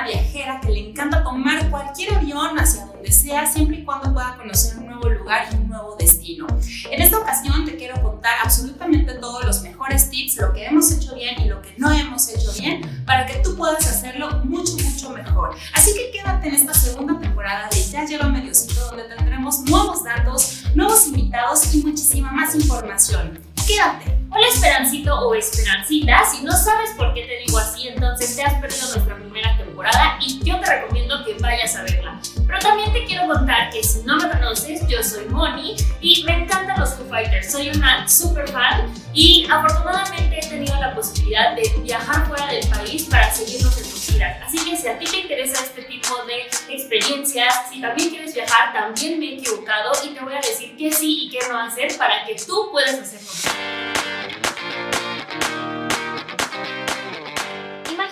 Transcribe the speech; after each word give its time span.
una 0.00 0.08
viajera 0.08 0.60
que 0.60 0.70
le 0.70 0.90
encanta 0.90 1.22
tomar 1.22 1.68
cualquier 1.70 2.14
avión 2.14 2.58
hacia 2.58 2.86
donde 2.86 3.12
sea, 3.12 3.46
siempre 3.46 3.78
y 3.78 3.84
cuando 3.84 4.12
pueda 4.12 4.36
conocer 4.36 4.78
un 4.78 4.86
nuevo 4.86 5.08
lugar 5.08 5.48
y 5.52 5.56
un 5.56 5.68
nuevo 5.68 5.96
destino. 5.96 6.46
En 6.90 7.02
esta 7.02 7.18
ocasión 7.18 7.64
te 7.64 7.76
quiero 7.76 8.00
contar 8.02 8.34
absolutamente 8.42 9.14
todos 9.14 9.44
los 9.44 9.62
mejores 9.62 10.10
tips, 10.10 10.38
lo 10.38 10.52
que 10.52 10.66
hemos 10.66 10.90
hecho 10.92 11.14
bien 11.14 11.40
y 11.40 11.48
lo 11.48 11.60
que 11.60 11.74
no 11.76 11.92
hemos 11.92 12.28
hecho 12.28 12.52
bien, 12.58 13.04
para 13.04 13.26
que 13.26 13.36
tú 13.36 13.56
puedas 13.56 13.86
hacerlo 13.86 14.42
mucho, 14.44 14.72
mucho 14.82 15.10
mejor. 15.10 15.54
Así 15.74 15.92
que 15.94 16.10
quédate 16.10 16.48
en 16.48 16.54
esta 16.54 16.74
segunda 16.74 17.18
temporada 17.18 17.68
de 17.70 17.82
Ya 17.82 18.04
Lleva 18.04 18.28
Mediocito, 18.28 18.86
donde 18.86 19.04
tendremos 19.04 19.60
nuevos 19.60 20.04
datos, 20.04 20.64
nuevos 20.74 21.06
invitados 21.08 21.74
y 21.74 21.78
muchísima 21.82 22.30
más 22.32 22.54
información. 22.54 23.38
Quédate. 23.66 24.18
Hola 24.32 24.46
Esperancito 24.46 25.12
o 25.12 25.34
Esperancita, 25.34 26.22
si 26.24 26.44
no 26.44 26.52
sabes 26.52 26.90
por 26.96 27.12
qué 27.14 27.22
te 27.22 27.38
digo 27.44 27.58
así, 27.58 27.88
entonces 27.88 28.36
te 28.36 28.44
has 28.44 28.54
perdido 28.60 28.86
nuestra 28.94 29.16
temporada 29.70 30.18
y 30.20 30.42
yo 30.44 30.58
te 30.60 30.66
recomiendo 30.66 31.24
que 31.24 31.34
vayas 31.34 31.76
a 31.76 31.82
verla. 31.82 32.20
Pero 32.46 32.58
también 32.58 32.92
te 32.92 33.04
quiero 33.04 33.26
contar 33.26 33.70
que 33.70 33.82
si 33.82 34.02
no 34.02 34.16
me 34.16 34.28
conoces, 34.28 34.86
yo 34.88 35.02
soy 35.02 35.26
Moni 35.26 35.76
y 36.00 36.24
me 36.24 36.42
encantan 36.42 36.78
los 36.80 36.94
Foo 36.94 37.06
Fighters, 37.08 37.52
soy 37.52 37.70
una 37.70 38.06
super 38.08 38.48
fan 38.48 38.92
y 39.14 39.46
afortunadamente 39.50 40.40
he 40.40 40.48
tenido 40.48 40.74
la 40.80 40.94
posibilidad 40.94 41.54
de 41.54 41.62
viajar 41.82 42.26
fuera 42.26 42.46
del 42.46 42.66
país 42.68 43.04
para 43.04 43.30
seguirnos 43.30 43.76
en 43.78 43.84
tus 43.84 44.06
giras. 44.06 44.38
Así 44.46 44.58
que 44.58 44.76
si 44.76 44.88
a 44.88 44.98
ti 44.98 45.04
te 45.06 45.18
interesa 45.18 45.62
este 45.62 45.82
tipo 45.82 46.14
de 46.24 46.74
experiencias, 46.74 47.70
si 47.72 47.80
también 47.80 48.10
quieres 48.10 48.34
viajar, 48.34 48.72
también 48.72 49.20
me 49.20 49.26
he 49.26 49.34
equivocado 49.38 49.92
y 50.04 50.08
te 50.14 50.20
voy 50.20 50.34
a 50.34 50.40
decir 50.40 50.76
qué 50.76 50.90
sí 50.92 51.26
y 51.26 51.30
qué 51.30 51.38
no 51.48 51.58
hacer 51.58 51.96
para 51.96 52.24
que 52.26 52.34
tú 52.34 52.68
puedas 52.72 52.94
hacerlo. 52.94 53.30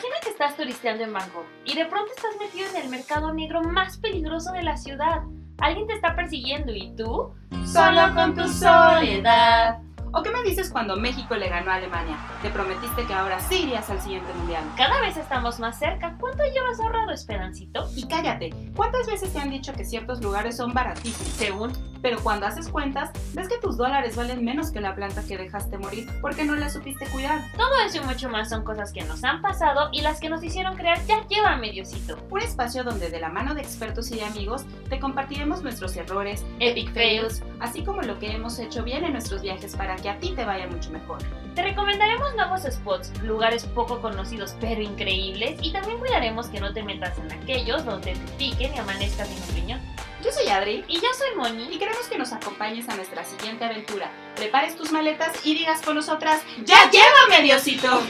Imagina 0.08 0.24
que 0.24 0.30
estás 0.30 0.56
turisteando 0.56 1.04
en 1.04 1.12
Bangkok 1.12 1.44
y 1.66 1.74
de 1.74 1.84
pronto 1.84 2.10
estás 2.16 2.30
metido 2.40 2.66
en 2.70 2.82
el 2.82 2.88
mercado 2.88 3.34
negro 3.34 3.62
más 3.62 3.98
peligroso 3.98 4.52
de 4.52 4.62
la 4.62 4.78
ciudad. 4.78 5.22
Alguien 5.58 5.86
te 5.86 5.92
está 5.92 6.16
persiguiendo 6.16 6.72
y 6.72 6.94
tú, 6.96 7.34
solo 7.66 8.14
con 8.14 8.34
tu 8.34 8.48
soledad. 8.48 9.80
¿O 10.12 10.22
qué 10.22 10.30
me 10.30 10.42
dices 10.42 10.70
cuando 10.70 10.96
México 10.96 11.34
le 11.36 11.48
ganó 11.48 11.70
a 11.70 11.74
Alemania? 11.74 12.16
Te 12.40 12.48
prometiste 12.48 13.04
que 13.06 13.12
ahora 13.12 13.40
sí 13.40 13.62
irías 13.64 13.90
al 13.90 14.00
siguiente 14.00 14.32
mundial. 14.34 14.64
Cada 14.76 15.00
vez 15.00 15.16
estamos 15.16 15.58
más 15.60 15.78
cerca. 15.78 16.16
¿Cuánto 16.18 16.44
llevas 16.44 16.80
ahorrado, 16.80 17.12
Esperancito? 17.12 17.88
Y 17.94 18.06
cállate, 18.08 18.54
¿cuántas 18.74 19.06
veces 19.06 19.32
te 19.32 19.38
han 19.38 19.50
dicho 19.50 19.72
que 19.74 19.84
ciertos 19.84 20.22
lugares 20.22 20.56
son 20.56 20.72
baratísimos? 20.72 21.32
Según. 21.34 21.72
Pero 22.00 22.20
cuando 22.22 22.46
haces 22.46 22.68
cuentas, 22.68 23.10
ves 23.34 23.48
que 23.48 23.58
tus 23.58 23.76
dólares 23.76 24.14
valen 24.14 24.44
menos 24.44 24.70
que 24.70 24.80
la 24.80 24.94
planta 24.94 25.24
que 25.26 25.36
dejaste 25.36 25.78
morir 25.78 26.08
porque 26.20 26.44
no 26.44 26.54
la 26.54 26.70
supiste 26.70 27.06
cuidar. 27.08 27.40
Todo 27.56 27.76
eso 27.84 27.98
y 27.98 28.06
mucho 28.06 28.28
más 28.30 28.50
son 28.50 28.62
cosas 28.62 28.92
que 28.92 29.04
nos 29.04 29.24
han 29.24 29.42
pasado 29.42 29.88
y 29.92 30.02
las 30.02 30.20
que 30.20 30.28
nos 30.28 30.42
hicieron 30.44 30.76
crear 30.76 31.04
Ya 31.06 31.26
Lleva 31.26 31.56
Mediocito. 31.56 32.16
Un 32.30 32.40
espacio 32.40 32.84
donde 32.84 33.10
de 33.10 33.18
la 33.18 33.30
mano 33.30 33.54
de 33.54 33.62
expertos 33.62 34.12
y 34.12 34.16
de 34.16 34.24
amigos 34.24 34.64
te 34.88 35.00
compartiremos 35.00 35.62
nuestros 35.62 35.96
errores, 35.96 36.46
epic 36.60 36.94
fails, 36.94 37.42
así 37.58 37.82
como 37.82 38.02
lo 38.02 38.18
que 38.20 38.30
hemos 38.30 38.58
hecho 38.60 38.84
bien 38.84 39.04
en 39.04 39.12
nuestros 39.12 39.42
viajes 39.42 39.74
para 39.74 39.96
que 40.00 40.08
a 40.08 40.18
ti 40.18 40.32
te 40.34 40.44
vaya 40.44 40.66
mucho 40.66 40.90
mejor. 40.90 41.18
Te 41.54 41.62
recomendaremos 41.62 42.34
nuevos 42.36 42.62
spots, 42.62 43.12
lugares 43.22 43.64
poco 43.64 44.00
conocidos 44.00 44.54
pero 44.60 44.80
increíbles 44.80 45.58
y 45.60 45.72
también 45.72 45.98
cuidaremos 45.98 46.46
que 46.46 46.60
no 46.60 46.72
te 46.72 46.82
metas 46.82 47.18
en 47.18 47.32
aquellos 47.32 47.84
donde 47.84 48.12
te 48.12 48.32
piquen 48.38 48.74
y 48.74 48.78
amanezcas 48.78 49.28
sin 49.28 49.42
opinión. 49.42 49.80
Yo 50.22 50.32
soy 50.32 50.48
Adri 50.48 50.84
y 50.88 50.96
yo 50.96 51.08
soy 51.16 51.36
Moni 51.36 51.68
y 51.72 51.78
queremos 51.78 52.06
que 52.06 52.18
nos 52.18 52.32
acompañes 52.32 52.88
a 52.88 52.96
nuestra 52.96 53.24
siguiente 53.24 53.64
aventura. 53.64 54.10
Prepares 54.36 54.76
tus 54.76 54.92
maletas 54.92 55.44
y 55.44 55.54
digas 55.54 55.82
con 55.82 55.94
nosotras 55.94 56.42
¡Ya 56.64 56.90
llévame, 56.90 57.42
Diosito! 57.42 58.00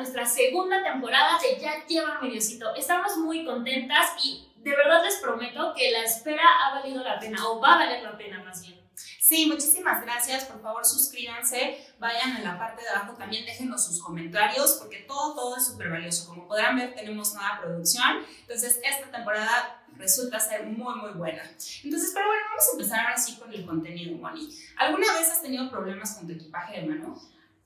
Nuestra 0.00 0.24
segunda 0.24 0.82
temporada 0.82 1.38
de 1.38 1.60
Ya 1.60 1.84
Lleva 1.86 2.18
Mediocito. 2.22 2.74
Estamos 2.74 3.18
muy 3.18 3.44
contentas 3.44 4.12
y 4.24 4.50
de 4.56 4.70
verdad 4.70 5.04
les 5.04 5.16
prometo 5.16 5.74
que 5.76 5.90
la 5.90 6.04
espera 6.04 6.42
ha 6.42 6.76
valido 6.76 7.04
la 7.04 7.18
pena 7.20 7.46
o 7.46 7.60
va 7.60 7.74
a 7.74 7.78
valer 7.80 8.02
la 8.02 8.16
pena 8.16 8.42
más 8.42 8.62
bien. 8.62 8.80
Sí, 8.94 9.44
muchísimas 9.46 10.00
gracias. 10.00 10.46
Por 10.46 10.62
favor, 10.62 10.86
suscríbanse. 10.86 11.86
Vayan 11.98 12.34
en 12.38 12.44
la 12.44 12.58
parte 12.58 12.82
de 12.82 12.88
abajo 12.88 13.12
también, 13.12 13.44
déjenos 13.44 13.84
sus 13.84 14.02
comentarios, 14.02 14.78
porque 14.80 15.00
todo, 15.00 15.34
todo 15.34 15.56
es 15.58 15.66
súper 15.66 15.90
valioso. 15.90 16.26
Como 16.26 16.48
podrán 16.48 16.76
ver, 16.76 16.94
tenemos 16.94 17.34
nueva 17.34 17.60
producción. 17.60 18.24
Entonces, 18.40 18.80
esta 18.82 19.10
temporada 19.10 19.84
resulta 19.98 20.40
ser 20.40 20.64
muy, 20.64 20.94
muy 20.94 21.10
buena. 21.10 21.42
Entonces, 21.84 22.12
pero 22.14 22.26
bueno, 22.26 22.42
vamos 22.48 22.64
a 22.66 22.72
empezar 22.72 23.00
ahora 23.00 23.18
sí 23.18 23.36
con 23.36 23.52
el 23.52 23.66
contenido, 23.66 24.16
Moni. 24.16 24.48
¿Alguna 24.78 25.12
vez 25.12 25.30
has 25.30 25.42
tenido 25.42 25.70
problemas 25.70 26.16
con 26.16 26.26
tu 26.26 26.32
equipaje 26.32 26.80
de 26.80 26.86
mano? 26.86 27.20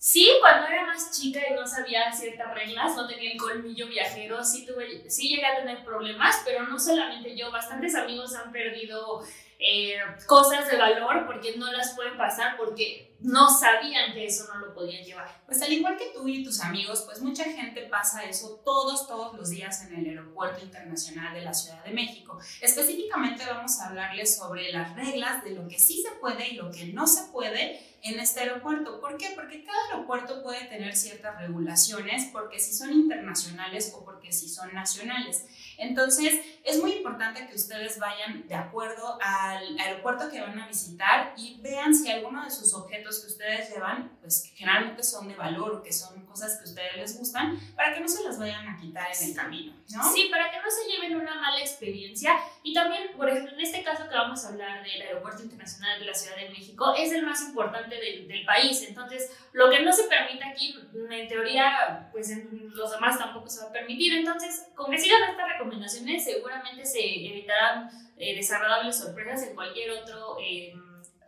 Sí, 0.07 0.31
cuando 0.39 0.67
era 0.67 0.85
más 0.85 1.11
chica 1.13 1.41
y 1.51 1.55
no 1.55 1.67
sabía 1.67 2.13
ciertas 2.13 2.53
reglas, 2.53 2.95
no 2.95 3.09
tenía 3.09 3.33
el 3.33 3.39
colmillo 3.39 3.87
viajero, 3.87 4.45
sí, 4.45 4.67
tuve, 4.67 5.09
sí 5.09 5.31
llegué 5.31 5.47
a 5.47 5.57
tener 5.57 5.83
problemas, 5.83 6.43
pero 6.45 6.67
no 6.67 6.79
solamente 6.79 7.35
yo, 7.35 7.51
bastantes 7.51 7.95
amigos 7.95 8.35
han 8.35 8.53
perdido 8.53 9.23
eh, 9.67 9.97
cosas 10.27 10.71
de 10.71 10.77
valor 10.77 11.25
porque 11.27 11.57
no 11.57 11.73
las 11.73 11.95
pueden 11.95 12.19
pasar 12.19 12.59
porque 12.59 13.17
no 13.21 13.49
sabían 13.49 14.13
que 14.13 14.27
eso 14.27 14.47
no 14.53 14.59
lo 14.59 14.75
podían 14.75 15.03
llevar. 15.03 15.43
Pues 15.47 15.63
al 15.63 15.73
igual 15.73 15.97
que 15.97 16.11
tú 16.15 16.29
y 16.29 16.45
tus 16.45 16.61
amigos, 16.61 17.03
pues 17.07 17.23
mucha 17.23 17.45
gente 17.45 17.81
pasa 17.87 18.25
eso 18.25 18.61
todos, 18.63 19.09
todos 19.09 19.35
los 19.35 19.49
días 19.49 19.83
en 19.87 19.95
el 19.95 20.07
Aeropuerto 20.11 20.63
Internacional 20.63 21.33
de 21.33 21.41
la 21.41 21.55
Ciudad 21.55 21.83
de 21.83 21.93
México. 21.93 22.39
Específicamente 22.61 23.47
vamos 23.47 23.81
a 23.81 23.89
hablarles 23.89 24.37
sobre 24.37 24.71
las 24.71 24.95
reglas 24.95 25.43
de 25.43 25.53
lo 25.53 25.67
que 25.67 25.79
sí 25.79 26.03
se 26.03 26.11
puede 26.17 26.51
y 26.51 26.57
lo 26.57 26.71
que 26.71 26.85
no 26.87 27.07
se 27.07 27.25
puede 27.33 27.81
en 28.05 28.21
este 28.21 28.41
aeropuerto. 28.41 29.01
¿Por 29.01 29.17
qué? 29.17 29.33
Porque 29.35 29.65
cada 29.65 29.79
aeropuerto 29.87 30.43
puede 30.43 30.67
tener 30.67 30.95
ciertas 30.95 31.39
regulaciones, 31.41 32.29
porque 32.33 32.61
si 32.61 32.75
son 32.75 32.93
internacionales 32.93 33.95
o 33.97 34.05
porque 34.05 34.31
si 34.31 34.51
son 34.51 34.75
nacionales. 34.75 35.47
Entonces, 35.79 36.39
es 36.65 36.81
muy 36.83 36.93
importante 36.93 37.47
que 37.47 37.55
ustedes 37.55 37.99
vayan 37.99 38.47
de 38.47 38.55
acuerdo 38.55 39.19
al 39.57 39.79
aeropuerto 39.79 40.31
que 40.31 40.41
van 40.41 40.59
a 40.59 40.67
visitar 40.69 41.35
y 41.37 41.61
vean 41.61 41.95
si 41.95 42.11
alguno 42.11 42.45
de 42.45 42.51
sus 42.51 42.75
objetos 42.75 43.21
que 43.21 43.27
ustedes 43.29 43.71
llevan, 43.71 44.17
pues 44.21 44.43
que 44.43 44.57
generalmente 44.57 45.03
son 45.03 45.29
de 45.29 45.35
valor 45.35 45.77
o 45.77 45.83
que 45.83 45.93
son 45.93 46.25
cosas 46.27 46.57
que 46.57 46.63
a 46.63 46.71
ustedes 46.71 46.97
les 46.97 47.19
gustan, 47.19 47.59
para 47.77 47.95
que 47.95 48.01
no 48.01 48.09
se 48.09 48.25
las 48.25 48.39
vayan 48.39 48.69
a 48.69 48.77
quitar 48.77 49.09
en 49.15 49.29
el 49.29 49.35
camino, 49.35 49.75
¿no? 49.91 50.13
Sí, 50.13 50.29
para 50.31 50.51
que 50.51 50.59
no 50.59 50.71
se 50.71 50.91
lleven 50.91 51.17
una 51.17 51.35
mala 51.35 51.61
experiencia. 51.61 52.39
Y 52.63 52.73
también, 52.73 53.17
por 53.17 53.29
ejemplo, 53.29 53.53
en 53.53 53.61
este 53.61 53.83
caso 53.83 54.09
que 54.09 54.14
a 54.43 54.49
hablar 54.49 54.83
del 54.83 55.03
Aeropuerto 55.03 55.43
Internacional 55.43 56.01
de 56.01 56.07
la 56.07 56.15
Ciudad 56.15 56.37
de 56.37 56.49
México, 56.49 56.95
es 56.97 57.13
el 57.13 57.25
más 57.25 57.43
importante 57.43 57.95
del, 57.95 58.27
del 58.27 58.45
país. 58.45 58.85
Entonces, 58.89 59.31
lo 59.53 59.71
que 59.71 59.83
no 59.83 59.93
se 59.93 60.05
permite 60.05 60.45
aquí, 60.45 60.75
en 61.11 61.29
teoría, 61.29 62.09
pues 62.11 62.31
en 62.31 62.71
los 62.75 62.91
demás 62.91 63.19
tampoco 63.19 63.49
se 63.49 63.63
va 63.63 63.69
a 63.69 63.73
permitir. 63.73 64.15
Entonces, 64.15 64.67
con 64.75 64.91
que 64.91 64.99
sigan 64.99 65.31
estas 65.31 65.49
recomendaciones, 65.49 66.25
seguramente 66.25 66.85
se 66.85 67.01
evitarán 67.01 67.91
eh, 68.17 68.35
desagradables 68.35 68.97
sorpresas 68.97 69.43
en 69.45 69.55
cualquier 69.55 69.91
otro 69.91 70.37
eh, 70.41 70.75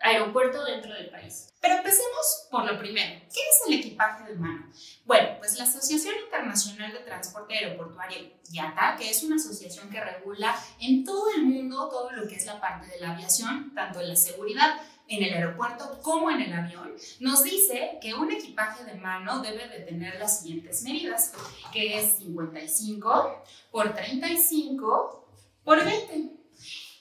aeropuerto 0.06 0.64
dentro 0.64 0.94
del 0.94 1.10
país. 1.10 1.52
Pero 1.60 1.76
empecemos 1.76 2.46
por 2.50 2.64
lo 2.64 2.78
primero. 2.78 3.20
¿Qué 3.32 3.40
es 3.40 3.62
el 3.66 3.74
equipaje 3.74 4.24
de 4.24 4.36
mano? 4.36 4.70
Bueno, 5.04 5.30
pues 5.38 5.58
la 5.58 5.64
Asociación 5.64 6.14
Internacional 6.24 6.92
de 6.92 7.00
Transporte 7.00 7.58
Aeroportuario, 7.58 8.18
IATA, 8.52 8.96
que 8.96 9.10
es 9.10 9.22
una 9.24 9.36
asociación 9.36 9.90
que 9.90 10.00
regula 10.00 10.56
en 10.80 11.04
todo 11.04 11.30
el 11.36 11.44
mundo 11.44 11.88
todo 11.88 12.12
lo 12.12 12.28
que 12.28 12.36
es 12.36 12.46
la 12.46 12.60
parte 12.60 12.86
de 12.86 13.00
la 13.00 13.12
aviación, 13.12 13.74
tanto 13.74 14.00
la 14.00 14.16
seguridad 14.16 14.80
en 15.08 15.22
el 15.22 15.34
aeropuerto 15.34 16.00
como 16.02 16.30
en 16.30 16.42
el 16.42 16.52
avión, 16.52 16.92
nos 17.20 17.44
dice 17.44 17.98
que 18.00 18.14
un 18.14 18.30
equipaje 18.30 18.84
de 18.84 18.94
mano 18.94 19.40
debe 19.40 19.68
de 19.68 19.80
tener 19.80 20.18
las 20.18 20.40
siguientes 20.40 20.82
medidas, 20.82 21.32
que 21.72 21.98
es 21.98 22.18
55 22.18 23.44
por 23.70 23.94
35 23.94 25.28
por 25.64 25.84
20 25.84 26.35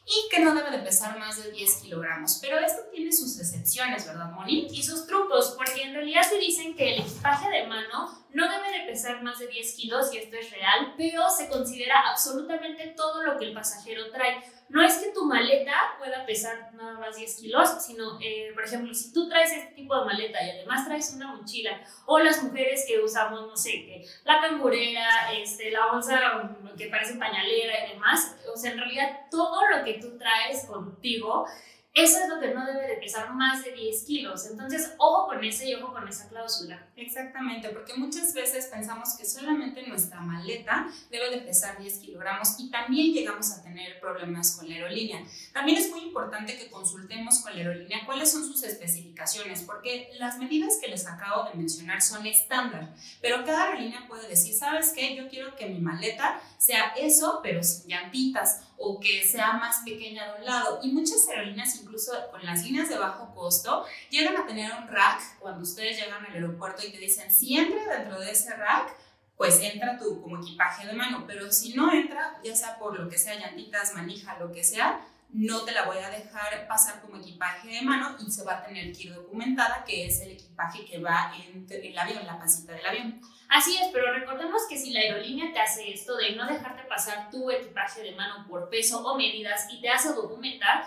y 0.06 0.30
que 0.30 0.40
no 0.40 0.54
debe 0.54 0.72
de 0.72 0.84
pesar 0.84 1.18
más 1.18 1.44
de 1.44 1.52
10 1.52 1.76
kilogramos. 1.78 2.38
Pero 2.42 2.60
esto 2.60 2.84
tiene 2.92 3.12
sus 3.12 3.40
excepciones, 3.40 4.06
¿verdad, 4.06 4.32
Moni? 4.32 4.68
Y 4.72 4.84
sus 4.84 5.08
trucos, 5.08 5.56
porque 5.58 5.82
en 5.82 5.94
realidad 5.94 6.22
se 6.30 6.38
dicen 6.38 6.76
que 6.76 6.94
el 6.94 7.02
equipaje 7.02 7.50
de 7.50 7.68
mano 7.68 8.25
no 8.36 8.50
debe 8.50 8.80
de 8.80 8.86
pesar 8.86 9.24
más 9.24 9.40
de 9.40 9.48
10 9.48 9.76
kilos, 9.76 10.14
y 10.14 10.18
esto 10.18 10.36
es 10.36 10.52
real, 10.52 10.94
pero 10.98 11.30
se 11.30 11.48
considera 11.48 12.02
absolutamente 12.10 12.88
todo 12.88 13.24
lo 13.24 13.38
que 13.40 13.46
el 13.46 13.54
pasajero 13.54 14.12
trae. 14.12 14.44
No 14.68 14.84
es 14.84 14.98
que 14.98 15.14
tu 15.14 15.24
maleta 15.26 15.96
pueda 15.98 16.26
pesar 16.26 16.74
nada 16.74 17.00
más 17.00 17.16
10 17.16 17.34
kilos, 17.40 17.70
sino, 17.82 18.20
eh, 18.22 18.52
por 18.54 18.66
ejemplo, 18.66 18.94
si 18.94 19.14
tú 19.14 19.30
traes 19.30 19.54
este 19.54 19.74
tipo 19.76 19.98
de 19.98 20.06
maleta 20.06 20.44
y 20.44 20.50
además 20.50 20.86
traes 20.86 21.14
una 21.16 21.34
mochila, 21.34 21.82
o 22.08 22.20
las 22.20 22.44
mujeres 22.44 22.84
que 22.86 23.00
usamos, 23.00 23.48
no 23.48 23.56
sé, 23.56 23.72
que 23.72 24.06
la 24.26 24.42
cangurera, 24.42 25.32
este, 25.32 25.72
la 25.72 25.94
bolsa 25.94 26.60
que 26.78 26.88
parece 26.88 27.16
pañalera 27.16 27.86
y 27.88 27.94
demás, 27.94 28.36
o 28.54 28.58
sea, 28.58 28.74
en 28.74 28.80
realidad 28.80 29.28
todo 29.32 29.62
lo 29.70 29.82
que 29.86 29.94
tú 29.94 30.18
traes 30.18 30.66
contigo 30.66 31.46
eso 31.96 32.20
es 32.22 32.28
lo 32.28 32.42
que 32.42 32.54
no 32.54 32.66
debe 32.66 32.90
de 32.90 32.98
pesar 32.98 33.34
más 33.34 33.64
de 33.64 33.72
10 33.72 34.04
kilos. 34.04 34.46
Entonces, 34.52 34.92
ojo 34.98 35.28
con 35.28 35.42
ese 35.42 35.70
y 35.70 35.76
ojo 35.76 35.94
con 35.94 36.06
esa 36.06 36.28
cláusula. 36.28 36.86
Exactamente, 36.98 37.70
porque 37.70 37.94
muchas 37.94 38.34
veces 38.34 38.66
pensamos 38.66 39.16
que 39.18 39.24
solamente 39.24 39.88
nuestra 39.88 40.20
maleta 40.20 40.88
debe 41.10 41.30
de 41.30 41.38
pesar 41.38 41.80
10 41.80 42.00
kilogramos 42.00 42.60
y 42.60 42.70
también 42.70 43.14
llegamos 43.14 43.50
a 43.54 43.64
tener 43.64 44.02
problemas 44.02 44.58
con 44.58 44.68
la 44.68 44.76
aerolínea. 44.76 45.24
También 45.54 45.78
es 45.78 45.90
muy 45.90 46.02
importante 46.02 46.58
que 46.58 46.70
consultemos 46.70 47.40
con 47.40 47.54
la 47.54 47.60
aerolínea 47.60 48.06
cuáles 48.06 48.30
son 48.30 48.46
sus 48.46 48.62
especificaciones, 48.64 49.64
porque 49.64 50.10
las 50.20 50.38
medidas 50.38 50.78
que 50.82 50.90
les 50.90 51.08
acabo 51.08 51.50
de 51.50 51.56
mencionar 51.56 52.02
son 52.02 52.26
estándar, 52.26 52.94
pero 53.22 53.46
cada 53.46 53.70
aerolínea 53.70 54.06
puede 54.06 54.28
decir, 54.28 54.54
¿sabes 54.54 54.92
qué? 54.94 55.16
Yo 55.16 55.30
quiero 55.30 55.56
que 55.56 55.68
mi 55.68 55.80
maleta 55.80 56.42
sea 56.58 56.94
eso, 56.98 57.40
pero 57.42 57.64
sin 57.64 57.88
llantitas 57.88 58.65
o 58.78 59.00
que 59.00 59.26
sea 59.26 59.54
más 59.54 59.78
pequeña 59.86 60.34
de 60.34 60.40
un 60.40 60.46
lado. 60.46 60.80
Y 60.84 60.92
muchas 60.92 61.28
aerolíneas, 61.28 61.76
incluso 61.82 62.12
con 62.32 62.46
las 62.46 62.64
líneas 62.64 62.90
de 62.90 62.98
bajo 62.98 63.34
costo, 63.34 63.86
llegan 64.10 64.38
a 64.38 64.46
tener 64.46 64.72
un 64.74 64.88
rack 64.88 65.40
cuando 65.40 65.62
ustedes 65.62 65.98
llegan 65.98 66.26
al 66.26 66.34
aeropuerto 66.34 66.86
y 66.86 66.92
te 66.92 66.98
dicen, 66.98 67.32
si 67.32 67.58
entra 67.58 67.98
dentro 67.98 68.20
de 68.20 68.32
ese 68.32 68.56
rack, 68.56 68.96
pues 69.38 69.60
entra 69.62 69.98
tú 69.98 70.22
como 70.22 70.38
equipaje 70.38 70.88
de 70.88 70.94
mano, 70.94 71.26
pero 71.28 71.52
si 71.52 71.74
no 71.74 71.92
entra, 71.92 72.40
ya 72.44 72.56
sea 72.56 72.78
por 72.78 72.98
lo 72.98 73.10
que 73.10 73.18
sea, 73.18 73.38
llantitas, 73.38 73.94
manija, 73.94 74.38
lo 74.40 74.52
que 74.52 74.64
sea, 74.64 75.02
no 75.30 75.64
te 75.64 75.74
la 75.74 75.86
voy 75.86 75.98
a 75.98 76.10
dejar 76.10 76.66
pasar 76.68 77.02
como 77.02 77.18
equipaje 77.18 77.68
de 77.68 77.82
mano 77.82 78.16
y 78.26 78.32
se 78.32 78.46
va 78.46 78.60
a 78.60 78.66
tener 78.66 78.94
que 78.94 79.04
ir 79.04 79.14
documentada, 79.14 79.84
que 79.84 80.08
es 80.08 80.22
el 80.22 80.32
equipaje 80.32 80.86
que 80.86 81.00
va 81.00 81.34
en 81.36 81.68
el 81.70 81.98
avión, 81.98 82.26
la 82.26 82.40
pancita 82.40 82.72
del 82.72 82.86
avión. 82.86 83.22
Así 83.50 83.78
es, 83.78 83.90
pero 83.94 84.14
recordemos 84.14 84.64
que 84.68 84.78
si 84.78 84.92
la 84.92 85.00
aerolínea 85.02 85.54
te 85.54 85.60
hace 85.60 85.92
esto 85.92 86.16
de 86.18 86.36
no 86.36 86.46
dejarte 86.48 86.84
pasar 86.84 87.30
tu 87.30 87.50
equipaje 87.52 88.02
de 88.02 88.14
mano 88.14 88.46
por 88.48 88.70
peso 88.70 89.06
o 89.06 89.18
medidas 89.18 89.68
y 89.72 89.82
te 89.82 89.90
hace 89.90 90.14
documentar, 90.14 90.86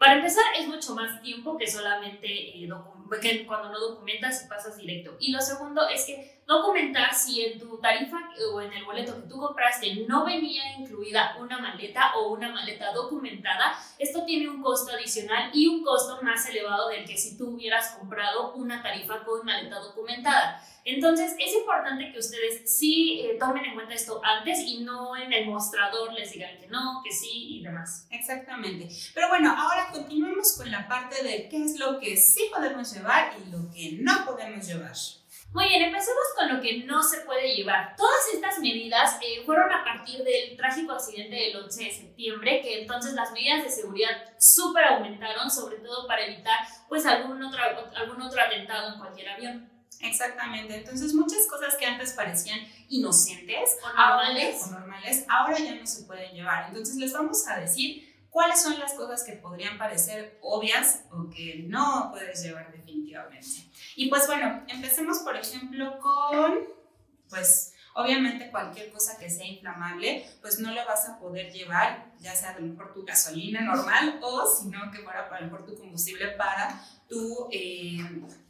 para 0.00 0.14
empezar, 0.14 0.44
es 0.58 0.66
mucho 0.66 0.94
más 0.94 1.20
tiempo 1.20 1.58
que 1.58 1.66
solamente 1.66 2.26
eh, 2.26 2.68
cuando 3.46 3.68
no 3.68 3.78
documentas 3.78 4.42
y 4.42 4.48
pasas 4.48 4.78
directo. 4.78 5.14
Y 5.20 5.30
lo 5.30 5.42
segundo 5.42 5.86
es 5.88 6.06
que 6.06 6.39
documentar 6.50 7.14
si 7.14 7.44
en 7.44 7.60
tu 7.60 7.78
tarifa 7.78 8.18
o 8.52 8.60
en 8.60 8.72
el 8.72 8.84
boleto 8.84 9.14
que 9.14 9.28
tú 9.28 9.38
compraste 9.38 10.04
no 10.08 10.24
venía 10.24 10.76
incluida 10.76 11.36
una 11.38 11.58
maleta 11.58 12.12
o 12.16 12.32
una 12.32 12.50
maleta 12.50 12.92
documentada, 12.92 13.78
esto 13.98 14.24
tiene 14.24 14.48
un 14.48 14.60
costo 14.60 14.92
adicional 14.92 15.50
y 15.54 15.68
un 15.68 15.84
costo 15.84 16.20
más 16.22 16.44
elevado 16.48 16.88
del 16.88 17.04
que 17.04 17.16
si 17.16 17.38
tú 17.38 17.50
hubieras 17.50 17.90
comprado 17.90 18.52
una 18.54 18.82
tarifa 18.82 19.22
con 19.24 19.46
maleta 19.46 19.78
documentada. 19.78 20.60
Entonces, 20.84 21.36
es 21.38 21.54
importante 21.54 22.10
que 22.10 22.18
ustedes 22.18 22.62
sí 22.64 23.20
eh, 23.20 23.36
tomen 23.38 23.66
en 23.66 23.74
cuenta 23.74 23.94
esto 23.94 24.20
antes 24.24 24.60
y 24.60 24.80
no 24.80 25.14
en 25.16 25.32
el 25.32 25.46
mostrador 25.46 26.12
les 26.14 26.32
digan 26.32 26.58
que 26.58 26.66
no, 26.66 27.02
que 27.04 27.12
sí 27.12 27.58
y 27.58 27.62
demás. 27.62 28.08
Exactamente. 28.10 28.88
Pero 29.14 29.28
bueno, 29.28 29.54
ahora 29.56 29.88
continuemos 29.92 30.56
con 30.56 30.70
la 30.70 30.88
parte 30.88 31.22
de 31.22 31.48
qué 31.48 31.64
es 31.64 31.78
lo 31.78 32.00
que 32.00 32.16
sí 32.16 32.50
podemos 32.52 32.92
llevar 32.92 33.34
y 33.38 33.50
lo 33.50 33.70
que 33.70 33.98
no 34.00 34.24
podemos 34.24 34.66
llevar. 34.66 34.96
Muy 35.52 35.68
bien, 35.68 35.82
empecemos 35.82 36.22
con 36.36 36.54
lo 36.54 36.62
que 36.62 36.84
no 36.84 37.02
se 37.02 37.22
puede 37.22 37.56
llevar. 37.56 37.96
Todas 37.96 38.20
estas 38.32 38.60
medidas 38.60 39.18
eh, 39.20 39.42
fueron 39.44 39.72
a 39.72 39.82
partir 39.82 40.22
del 40.22 40.56
trágico 40.56 40.92
accidente 40.92 41.34
del 41.34 41.56
11 41.56 41.84
de 41.84 41.90
septiembre, 41.90 42.60
que 42.62 42.82
entonces 42.82 43.14
las 43.14 43.32
medidas 43.32 43.64
de 43.64 43.70
seguridad 43.70 44.10
súper 44.38 44.84
aumentaron, 44.84 45.50
sobre 45.50 45.78
todo 45.78 46.06
para 46.06 46.24
evitar 46.24 46.60
pues 46.88 47.04
algún 47.04 47.42
otro, 47.42 47.60
algún 47.96 48.22
otro 48.22 48.40
atentado 48.40 48.92
en 48.92 49.00
cualquier 49.00 49.28
avión. 49.30 49.70
Exactamente, 50.02 50.76
entonces 50.76 51.12
muchas 51.12 51.46
cosas 51.48 51.76
que 51.76 51.84
antes 51.84 52.12
parecían 52.12 52.60
inocentes 52.88 53.76
o 53.82 53.88
normales. 53.88 54.62
Ahora, 54.62 54.76
o 54.76 54.80
normales, 54.80 55.24
ahora 55.28 55.58
ya 55.58 55.74
no 55.74 55.86
se 55.86 56.04
pueden 56.04 56.32
llevar. 56.32 56.68
Entonces 56.68 56.94
les 56.94 57.12
vamos 57.12 57.46
a 57.48 57.58
decir 57.58 58.08
cuáles 58.30 58.62
son 58.62 58.78
las 58.78 58.94
cosas 58.94 59.24
que 59.24 59.32
podrían 59.32 59.76
parecer 59.76 60.38
obvias 60.40 61.02
o 61.10 61.28
que 61.28 61.64
no 61.66 62.08
puedes 62.12 62.42
llevar 62.42 62.72
definitivamente. 62.72 63.69
Y 64.00 64.08
pues 64.08 64.26
bueno, 64.26 64.64
empecemos 64.66 65.18
por 65.18 65.36
ejemplo 65.36 65.98
con, 65.98 66.60
pues 67.28 67.74
obviamente 67.92 68.50
cualquier 68.50 68.90
cosa 68.90 69.18
que 69.18 69.28
sea 69.28 69.44
inflamable, 69.44 70.26
pues 70.40 70.58
no 70.58 70.72
lo 70.72 70.86
vas 70.86 71.06
a 71.06 71.18
poder 71.18 71.52
llevar, 71.52 72.10
ya 72.18 72.34
sea 72.34 72.52
a 72.52 72.58
lo 72.58 72.66
mejor 72.66 72.94
tu 72.94 73.04
gasolina 73.04 73.60
normal 73.60 74.18
o 74.22 74.46
si 74.46 74.68
no 74.68 74.90
que 74.90 75.00
fuera 75.00 75.28
a 75.28 75.40
lo 75.40 75.48
mejor 75.48 75.66
tu 75.66 75.76
combustible 75.76 76.28
para 76.28 76.82
tu 77.10 77.50
eh, 77.52 77.98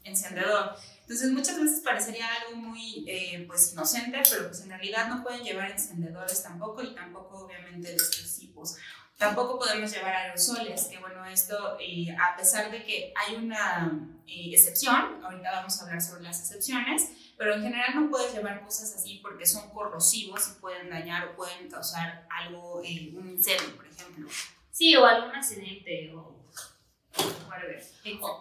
encendedor. 0.04 0.76
Entonces 1.00 1.32
muchas 1.32 1.60
veces 1.60 1.80
parecería 1.80 2.28
algo 2.32 2.54
muy 2.54 3.04
eh, 3.08 3.44
pues 3.48 3.72
inocente, 3.72 4.22
pero 4.30 4.46
pues 4.46 4.60
en 4.60 4.68
realidad 4.68 5.08
no 5.08 5.24
pueden 5.24 5.42
llevar 5.42 5.72
encendedores 5.72 6.44
tampoco 6.44 6.80
y 6.80 6.94
tampoco 6.94 7.46
obviamente 7.46 7.88
de 7.88 7.96
estos 7.96 8.36
tipos. 8.36 8.76
Tampoco 9.20 9.58
podemos 9.58 9.92
llevar 9.92 10.14
aerosoles, 10.14 10.84
que 10.86 10.96
bueno, 10.96 11.26
esto 11.26 11.76
eh, 11.78 12.16
a 12.18 12.34
pesar 12.38 12.70
de 12.70 12.82
que 12.82 13.12
hay 13.14 13.36
una 13.36 14.08
eh, 14.26 14.48
excepción, 14.50 15.22
ahorita 15.22 15.50
vamos 15.52 15.78
a 15.78 15.84
hablar 15.84 16.00
sobre 16.00 16.22
las 16.22 16.40
excepciones, 16.40 17.34
pero 17.36 17.54
en 17.54 17.62
general 17.62 17.90
no 17.96 18.08
puedes 18.08 18.32
llevar 18.32 18.64
cosas 18.64 18.94
así 18.96 19.20
porque 19.22 19.44
son 19.44 19.68
corrosivos 19.74 20.48
y 20.48 20.58
pueden 20.58 20.88
dañar 20.88 21.28
o 21.28 21.36
pueden 21.36 21.70
causar 21.70 22.26
algo, 22.30 22.76
un 22.76 23.30
incendio, 23.30 23.76
por 23.76 23.86
ejemplo. 23.86 24.26
Sí, 24.70 24.96
o 24.96 25.04
algún 25.04 25.34
accidente 25.34 26.14
o 26.14 26.40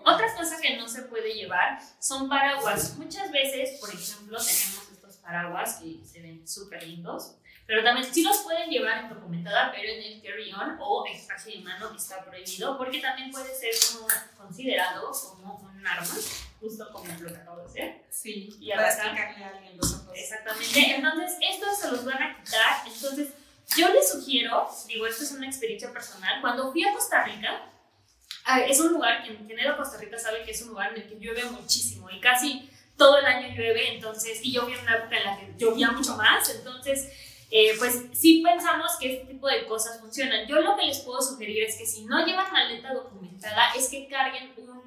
otras 0.06 0.34
cosas 0.38 0.62
que 0.62 0.78
no 0.78 0.88
se 0.88 1.02
puede 1.04 1.34
llevar 1.34 1.78
son 2.00 2.30
paraguas. 2.30 2.96
Muchas 2.98 3.30
veces, 3.34 3.82
por 3.82 3.90
ejemplo, 3.90 4.38
tenemos 4.38 4.92
estos 4.94 5.18
paraguas 5.18 5.75
que 5.75 6.00
se 6.06 6.22
ven 6.22 6.48
súper 6.48 6.88
lindos, 6.88 7.36
pero 7.69 7.83
también 7.83 8.12
sí 8.12 8.24
los 8.24 8.39
pueden 8.39 8.68
llevar 8.68 9.04
en 9.04 9.10
documentada, 9.10 9.71
pero 9.71 9.88
en 9.88 10.01
el 10.01 10.24
carry-on 10.24 10.75
o 10.80 11.06
extraje 11.06 11.51
de 11.51 11.60
mano 11.60 11.95
está 11.95 12.25
prohibido 12.25 12.75
porque 12.80 13.00
también 13.00 13.30
puede 13.30 13.54
ser 13.54 13.69
como 13.94 14.07
considerado 14.36 15.12
como 15.12 15.54
un 15.57 15.86
arma, 15.86 16.16
justo 16.60 16.89
como 16.92 17.06
lo 17.19 17.27
que 17.30 17.38
acabo 17.38 17.60
de 17.60 17.66
hacer. 17.68 18.06
Sí, 18.10 18.50
y 18.60 18.71
para 18.71 18.89
explicarle 18.89 19.44
a 19.44 19.50
alguien 19.50 19.77
los 19.77 19.94
ojos. 19.94 20.12
Exactamente. 20.16 20.95
Entonces, 20.95 21.38
estos 21.39 21.77
se 21.77 21.92
los 21.92 22.06
van 22.06 22.24
a 22.24 22.44
quitar. 22.44 22.88
Entonces, 22.88 23.27
yo 23.77 23.94
les 23.94 24.12
sugiero, 24.12 24.68
digo, 24.88 25.06
esto 25.06 25.24
es 25.24 25.31
una 25.33 25.45
experiencia 25.45 25.94
personal, 25.94 26.42
cuando 26.42 26.72
fui 26.72 26.83
a 26.83 26.92
Costa 26.92 27.24
Rica, 27.24 27.69
Ah, 28.45 28.62
es 28.62 28.80
un 28.80 28.94
lugar, 28.94 29.24
ido 29.27 29.74
a 29.74 29.77
Costa 29.77 30.00
Rica 30.00 30.18
sabe 30.18 30.42
que 30.44 30.51
es 30.51 30.62
un 30.63 30.69
lugar 30.69 30.92
en 30.95 31.04
el 31.04 31.07
que 31.07 31.19
llueve 31.19 31.44
muchísimo 31.45 32.10
y 32.10 32.19
casi 32.19 32.68
todo 32.98 33.19
el 33.19 33.25
año 33.25 33.48
llueve, 33.50 33.94
entonces, 33.94 34.39
y 34.42 34.54
yo 34.54 34.65
vi 34.65 34.74
una 34.74 34.95
época 34.95 35.18
en 35.18 35.24
la 35.24 35.38
que 35.38 35.54
llovía 35.56 35.92
mucho 35.92 36.15
más, 36.18 36.50
entonces, 36.50 37.29
eh, 37.51 37.74
pues 37.78 38.06
sí 38.13 38.44
pensamos 38.46 38.98
que 39.00 39.13
este 39.13 39.34
tipo 39.34 39.48
de 39.48 39.66
cosas 39.66 40.00
funcionan. 40.00 40.48
Yo 40.48 40.62
lo 40.62 40.75
que 40.78 40.86
les 40.86 41.00
puedo 41.00 41.22
sugerir 41.22 41.63
es 41.63 41.78
que 41.78 41.86
si 41.86 42.06
no 42.06 42.25
llevan 42.25 42.51
maleta 42.51 42.94
documentada, 42.94 43.74
es 43.75 43.90
que 43.90 44.07
carguen 44.07 44.54
un 44.57 44.80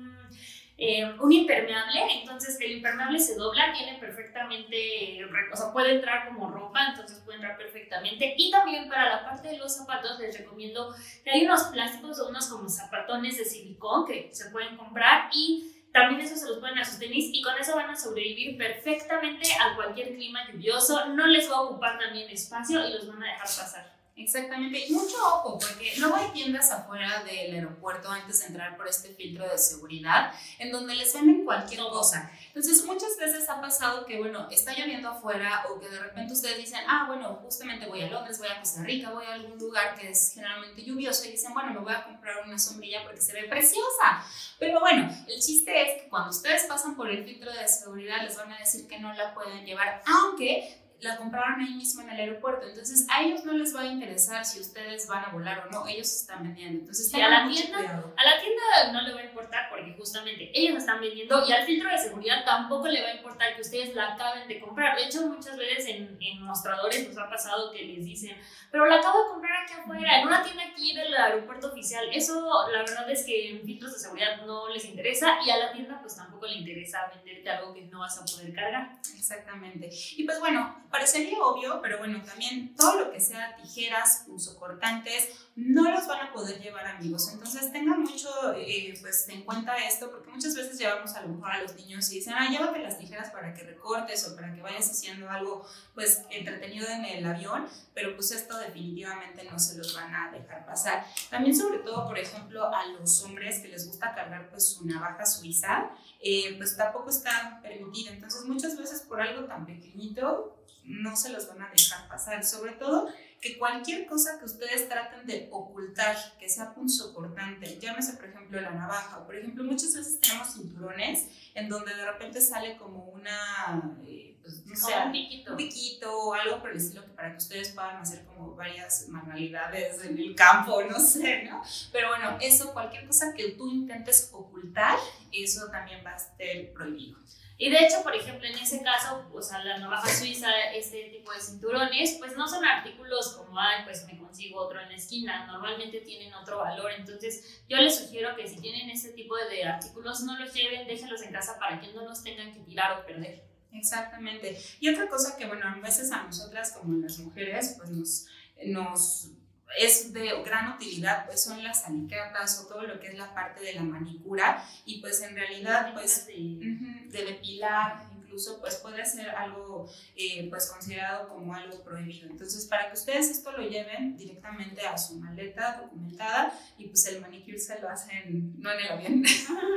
eh, 0.84 1.04
un 1.20 1.30
impermeable, 1.30 2.00
entonces 2.20 2.58
el 2.60 2.72
impermeable 2.72 3.20
se 3.20 3.36
dobla, 3.36 3.72
tiene 3.72 4.00
perfectamente, 4.00 5.20
o 5.52 5.56
sea, 5.56 5.72
puede 5.72 5.94
entrar 5.94 6.26
como 6.26 6.50
ropa, 6.50 6.88
entonces 6.88 7.20
puede 7.24 7.36
entrar 7.36 7.56
perfectamente. 7.56 8.34
Y 8.36 8.50
también 8.50 8.88
para 8.88 9.08
la 9.08 9.24
parte 9.24 9.46
de 9.46 9.58
los 9.58 9.76
zapatos 9.76 10.18
les 10.18 10.36
recomiendo 10.36 10.92
que 11.22 11.30
hay 11.30 11.44
unos 11.44 11.62
plásticos 11.64 12.18
o 12.18 12.28
unos 12.30 12.48
como 12.48 12.68
zapatones 12.68 13.38
de 13.38 13.44
silicón 13.44 14.06
que 14.06 14.30
se 14.32 14.50
pueden 14.50 14.76
comprar 14.76 15.30
y 15.32 15.81
también 15.92 16.20
eso 16.20 16.36
se 16.36 16.48
los 16.48 16.58
ponen 16.58 16.78
a 16.78 16.84
sus 16.84 16.98
tenis 16.98 17.30
y 17.32 17.42
con 17.42 17.56
eso 17.58 17.76
van 17.76 17.90
a 17.90 17.96
sobrevivir 17.96 18.56
perfectamente 18.56 19.48
a 19.60 19.76
cualquier 19.76 20.14
clima 20.14 20.40
lluvioso, 20.50 21.08
no 21.08 21.26
les 21.26 21.50
va 21.50 21.56
a 21.56 21.60
ocupar 21.62 21.98
también 21.98 22.30
espacio 22.30 22.86
y 22.86 22.92
los 22.94 23.06
van 23.06 23.22
a 23.22 23.26
dejar 23.26 23.46
pasar. 23.46 24.01
Exactamente, 24.14 24.86
y 24.86 24.92
mucho 24.92 25.16
ojo, 25.16 25.58
porque 25.58 25.94
luego 25.96 26.14
hay 26.16 26.28
tiendas 26.32 26.70
afuera 26.70 27.24
del 27.24 27.54
aeropuerto 27.54 28.10
antes 28.10 28.40
de 28.40 28.46
entrar 28.46 28.76
por 28.76 28.86
este 28.86 29.08
filtro 29.14 29.48
de 29.48 29.56
seguridad, 29.56 30.34
en 30.58 30.70
donde 30.70 30.94
les 30.94 31.14
venden 31.14 31.46
cualquier 31.46 31.80
cosa. 31.80 32.30
Entonces, 32.48 32.84
muchas 32.84 33.16
veces 33.18 33.48
ha 33.48 33.58
pasado 33.62 34.04
que, 34.04 34.18
bueno, 34.18 34.48
está 34.50 34.74
lloviendo 34.74 35.08
afuera 35.08 35.64
o 35.70 35.80
que 35.80 35.88
de 35.88 35.98
repente 35.98 36.34
ustedes 36.34 36.58
dicen, 36.58 36.80
ah, 36.86 37.06
bueno, 37.08 37.40
justamente 37.42 37.86
voy 37.86 38.02
a 38.02 38.08
Londres, 38.08 38.38
voy 38.38 38.48
a 38.48 38.60
Costa 38.60 38.82
Rica, 38.82 39.10
voy 39.10 39.24
a 39.24 39.32
algún 39.32 39.58
lugar 39.58 39.98
que 39.98 40.10
es 40.10 40.32
generalmente 40.34 40.84
lluvioso 40.84 41.24
y 41.24 41.30
dicen, 41.30 41.54
bueno, 41.54 41.72
me 41.72 41.80
voy 41.80 41.94
a 41.94 42.04
comprar 42.04 42.44
una 42.44 42.58
sombrilla 42.58 43.02
porque 43.04 43.22
se 43.22 43.32
ve 43.32 43.44
preciosa. 43.44 44.22
Pero 44.58 44.80
bueno, 44.80 45.10
el 45.26 45.40
chiste 45.40 45.80
es 45.80 46.02
que 46.02 46.08
cuando 46.10 46.28
ustedes 46.28 46.64
pasan 46.64 46.94
por 46.94 47.08
el 47.08 47.24
filtro 47.24 47.50
de 47.50 47.66
seguridad 47.66 48.22
les 48.22 48.36
van 48.36 48.52
a 48.52 48.58
decir 48.58 48.86
que 48.86 48.98
no 48.98 49.14
la 49.14 49.32
pueden 49.32 49.64
llevar, 49.64 50.02
aunque 50.06 50.81
la 51.02 51.16
compraron 51.16 51.60
ahí 51.60 51.74
mismo 51.74 52.02
en 52.02 52.10
el 52.10 52.20
aeropuerto. 52.20 52.66
Entonces, 52.66 53.06
a 53.10 53.22
ellos 53.22 53.44
no 53.44 53.52
les 53.52 53.74
va 53.74 53.80
a 53.82 53.86
interesar 53.86 54.44
si 54.44 54.60
ustedes 54.60 55.06
van 55.08 55.24
a 55.24 55.28
volar 55.28 55.66
o 55.66 55.70
no, 55.70 55.86
ellos 55.86 56.06
están 56.06 56.44
vendiendo. 56.44 56.80
Entonces, 56.80 57.12
a 57.14 57.28
la, 57.28 57.48
tienda, 57.48 57.78
a 57.78 58.24
la 58.24 58.40
tienda 58.40 58.92
no 58.92 59.02
le 59.02 59.12
va 59.12 59.20
a 59.20 59.24
importar 59.24 59.68
porque 59.68 59.94
justamente 59.98 60.50
ellos 60.54 60.76
están 60.78 61.00
vendiendo 61.00 61.44
y 61.46 61.52
al 61.52 61.64
filtro 61.64 61.90
de 61.90 61.98
seguridad 61.98 62.44
tampoco 62.44 62.86
le 62.86 63.02
va 63.02 63.08
a 63.08 63.14
importar 63.14 63.54
que 63.54 63.62
ustedes 63.62 63.94
la 63.94 64.14
acaben 64.14 64.46
de 64.46 64.60
comprar. 64.60 64.96
De 64.96 65.04
hecho, 65.04 65.26
muchas 65.26 65.56
veces 65.56 65.86
en, 65.88 66.16
en 66.20 66.42
mostradores 66.42 67.08
nos 67.08 67.18
ha 67.18 67.28
pasado 67.28 67.72
que 67.72 67.82
les 67.82 68.04
dicen, 68.04 68.36
pero 68.70 68.86
la 68.86 68.96
acabo 68.96 69.24
de 69.24 69.30
comprar 69.30 69.64
aquí 69.64 69.74
afuera, 69.74 70.20
en 70.20 70.26
una 70.26 70.42
tienda 70.42 70.62
aquí 70.64 70.94
del 70.94 71.14
aeropuerto 71.14 71.68
oficial. 71.68 72.06
Eso, 72.12 72.48
la 72.72 72.78
verdad 72.78 73.10
es 73.10 73.24
que 73.24 73.50
en 73.50 73.62
filtros 73.62 73.92
de 73.92 73.98
seguridad 73.98 74.46
no 74.46 74.68
les 74.68 74.84
interesa 74.84 75.38
y 75.44 75.50
a 75.50 75.58
la 75.58 75.72
tienda 75.72 75.98
pues 76.00 76.16
tampoco 76.16 76.46
le 76.46 76.54
interesa 76.54 77.10
venderte 77.14 77.50
algo 77.50 77.74
que 77.74 77.82
no 77.82 78.00
vas 78.00 78.18
a 78.18 78.24
poder 78.24 78.54
cargar. 78.54 78.98
Exactamente. 79.14 79.90
Y 80.16 80.24
pues 80.24 80.38
bueno, 80.40 80.82
Parecería 80.92 81.38
obvio, 81.40 81.80
pero 81.80 81.96
bueno, 81.96 82.22
también 82.22 82.76
todo 82.76 83.06
lo 83.06 83.10
que 83.10 83.18
sea 83.18 83.56
tijeras, 83.56 84.24
punzocortantes, 84.26 85.30
no 85.56 85.90
los 85.90 86.06
van 86.06 86.26
a 86.26 86.32
poder 86.34 86.60
llevar 86.60 86.86
amigos. 86.86 87.30
Entonces 87.32 87.72
tengan 87.72 88.02
mucho 88.02 88.28
eh, 88.54 88.92
pues, 89.00 89.26
en 89.30 89.42
cuenta 89.42 89.74
esto, 89.78 90.10
porque 90.10 90.28
muchas 90.28 90.54
veces 90.54 90.78
llevamos 90.78 91.14
a 91.14 91.22
lo 91.22 91.28
mejor 91.28 91.50
a 91.50 91.62
los 91.62 91.74
niños 91.76 92.12
y 92.12 92.16
dicen, 92.16 92.34
ah, 92.36 92.46
llévate 92.50 92.78
las 92.80 92.98
tijeras 92.98 93.30
para 93.30 93.54
que 93.54 93.62
recortes 93.62 94.28
o 94.28 94.36
para 94.36 94.54
que 94.54 94.60
vayas 94.60 94.90
haciendo 94.90 95.30
algo 95.30 95.66
pues 95.94 96.24
entretenido 96.28 96.86
en 96.86 97.06
el 97.06 97.24
avión, 97.24 97.66
pero 97.94 98.14
pues 98.14 98.30
esto 98.32 98.58
definitivamente 98.58 99.44
no 99.44 99.58
se 99.58 99.78
los 99.78 99.94
van 99.94 100.14
a 100.14 100.30
dejar 100.30 100.66
pasar. 100.66 101.06
También 101.30 101.56
sobre 101.56 101.78
todo, 101.78 102.06
por 102.06 102.18
ejemplo, 102.18 102.66
a 102.66 102.84
los 102.98 103.22
hombres 103.22 103.60
que 103.60 103.68
les 103.68 103.86
gusta 103.86 104.14
cargar 104.14 104.50
pues 104.50 104.68
su 104.68 104.86
navaja 104.86 105.24
suiza, 105.24 105.90
eh, 106.20 106.54
pues 106.58 106.76
tampoco 106.76 107.08
está 107.08 107.60
permitido. 107.62 108.12
Entonces 108.12 108.44
muchas 108.44 108.76
veces 108.76 109.00
por 109.00 109.22
algo 109.22 109.46
tan 109.46 109.64
pequeñito 109.64 110.58
no 110.84 111.16
se 111.16 111.30
los 111.30 111.48
van 111.48 111.62
a 111.62 111.70
dejar 111.70 112.08
pasar. 112.08 112.44
Sobre 112.44 112.72
todo 112.72 113.08
que 113.40 113.58
cualquier 113.58 114.06
cosa 114.06 114.38
que 114.38 114.44
ustedes 114.44 114.88
traten 114.88 115.26
de 115.26 115.48
ocultar, 115.50 116.16
que 116.38 116.48
sea 116.48 116.72
punzocortante, 116.72 117.78
llámese 117.80 118.14
por 118.14 118.26
ejemplo 118.26 118.60
la 118.60 118.70
navaja, 118.70 119.18
o 119.18 119.26
por 119.26 119.34
ejemplo 119.34 119.64
muchas 119.64 119.94
veces 119.94 120.20
tenemos 120.20 120.54
cinturones 120.54 121.26
en 121.54 121.68
donde 121.68 121.94
de 121.94 122.04
repente 122.04 122.40
sale 122.40 122.76
como 122.76 123.06
una, 123.06 123.96
eh, 124.06 124.38
pues, 124.40 124.64
no 124.64 124.76
sé, 124.76 124.92
un 125.06 125.12
piquito. 125.12 125.56
piquito 125.56 126.16
o 126.16 126.34
algo 126.34 126.60
por 126.60 126.70
el 126.70 126.76
estilo 126.76 127.04
que 127.04 127.10
para 127.10 127.32
que 127.32 127.38
ustedes 127.38 127.70
puedan 127.70 127.96
hacer 127.96 128.24
como 128.26 128.54
varias 128.54 129.08
manualidades 129.08 130.04
en 130.04 130.16
el 130.16 130.34
campo, 130.36 130.82
no 130.84 131.00
sé, 131.00 131.42
¿no? 131.42 131.62
Pero 131.90 132.08
bueno, 132.08 132.38
eso, 132.40 132.72
cualquier 132.72 133.06
cosa 133.06 133.34
que 133.34 133.52
tú 133.52 133.68
intentes 133.68 134.30
ocultar, 134.32 134.98
eso 135.32 135.68
también 135.68 136.04
va 136.06 136.12
a 136.12 136.18
ser 136.18 136.72
prohibido. 136.72 137.18
Y 137.62 137.70
de 137.70 137.78
hecho, 137.78 138.02
por 138.02 138.12
ejemplo, 138.12 138.44
en 138.44 138.58
ese 138.58 138.82
caso, 138.82 139.24
o 139.32 139.40
sea, 139.40 139.62
la 139.62 139.78
navaja 139.78 140.12
suiza, 140.12 140.50
este 140.74 141.10
tipo 141.10 141.30
de 141.30 141.38
cinturones, 141.38 142.16
pues 142.18 142.36
no 142.36 142.48
son 142.48 142.64
artículos 142.64 143.36
como, 143.36 143.56
ay, 143.56 143.84
pues 143.84 144.04
me 144.06 144.18
consigo 144.18 144.62
otro 144.62 144.80
en 144.80 144.88
la 144.88 144.96
esquina. 144.96 145.46
Normalmente 145.46 146.00
tienen 146.00 146.34
otro 146.34 146.58
valor. 146.58 146.90
Entonces, 146.90 147.62
yo 147.68 147.76
les 147.76 147.96
sugiero 147.96 148.34
que 148.34 148.48
si 148.48 148.60
tienen 148.60 148.90
este 148.90 149.10
tipo 149.10 149.36
de 149.36 149.62
artículos, 149.62 150.22
no 150.22 150.36
los 150.40 150.52
lleven, 150.52 150.88
déjenlos 150.88 151.22
en 151.22 151.30
casa 151.30 151.56
para 151.60 151.80
que 151.80 151.92
no 151.92 152.02
los 152.04 152.24
tengan 152.24 152.52
que 152.52 152.58
tirar 152.62 152.98
o 152.98 153.06
perder. 153.06 153.44
Exactamente. 153.72 154.58
Y 154.80 154.88
otra 154.88 155.08
cosa 155.08 155.36
que, 155.36 155.46
bueno, 155.46 155.64
a 155.64 155.76
veces 155.76 156.10
a 156.10 156.24
nosotras 156.24 156.72
como 156.72 156.98
las 156.98 157.16
mujeres, 157.20 157.76
pues 157.78 157.90
nos, 157.90 158.26
nos 158.64 159.30
es 159.78 160.12
de 160.12 160.42
gran 160.42 160.72
utilidad, 160.72 161.26
pues 161.26 161.42
son 161.42 161.62
las 161.62 161.84
alicatas 161.86 162.60
o 162.60 162.66
todo 162.68 162.82
lo 162.82 162.98
que 163.00 163.08
es 163.08 163.18
la 163.18 163.32
parte 163.34 163.62
de 163.64 163.74
la 163.74 163.82
manicura 163.82 164.64
y 164.84 165.00
pues 165.00 165.20
en 165.22 165.34
realidad, 165.34 165.92
pues 165.94 166.26
De- 166.26 166.32
Ujú, 166.34 167.10
de 167.10 167.24
depilar, 167.24 168.06
incluso 168.16 168.60
pues 168.60 168.76
puede 168.76 169.04
ser 169.04 169.28
algo 169.30 169.86
eh, 170.16 170.46
pues 170.48 170.66
considerado 170.70 171.28
como 171.28 171.54
algo 171.54 171.82
prohibido. 171.84 172.30
Entonces 172.30 172.64
para 172.66 172.88
que 172.88 172.94
ustedes 172.94 173.28
esto 173.30 173.52
lo 173.52 173.62
lleven 173.68 174.16
directamente 174.16 174.86
a 174.86 174.96
su 174.96 175.16
maleta 175.16 175.80
documentada 175.82 176.58
y 176.78 176.86
pues 176.88 177.04
el 177.06 177.20
manicure 177.20 177.58
se 177.58 177.78
lo 177.80 177.88
hacen 177.90 178.54
no 178.60 178.70
en 178.72 178.80
el 178.80 178.88
avión. 178.92 179.24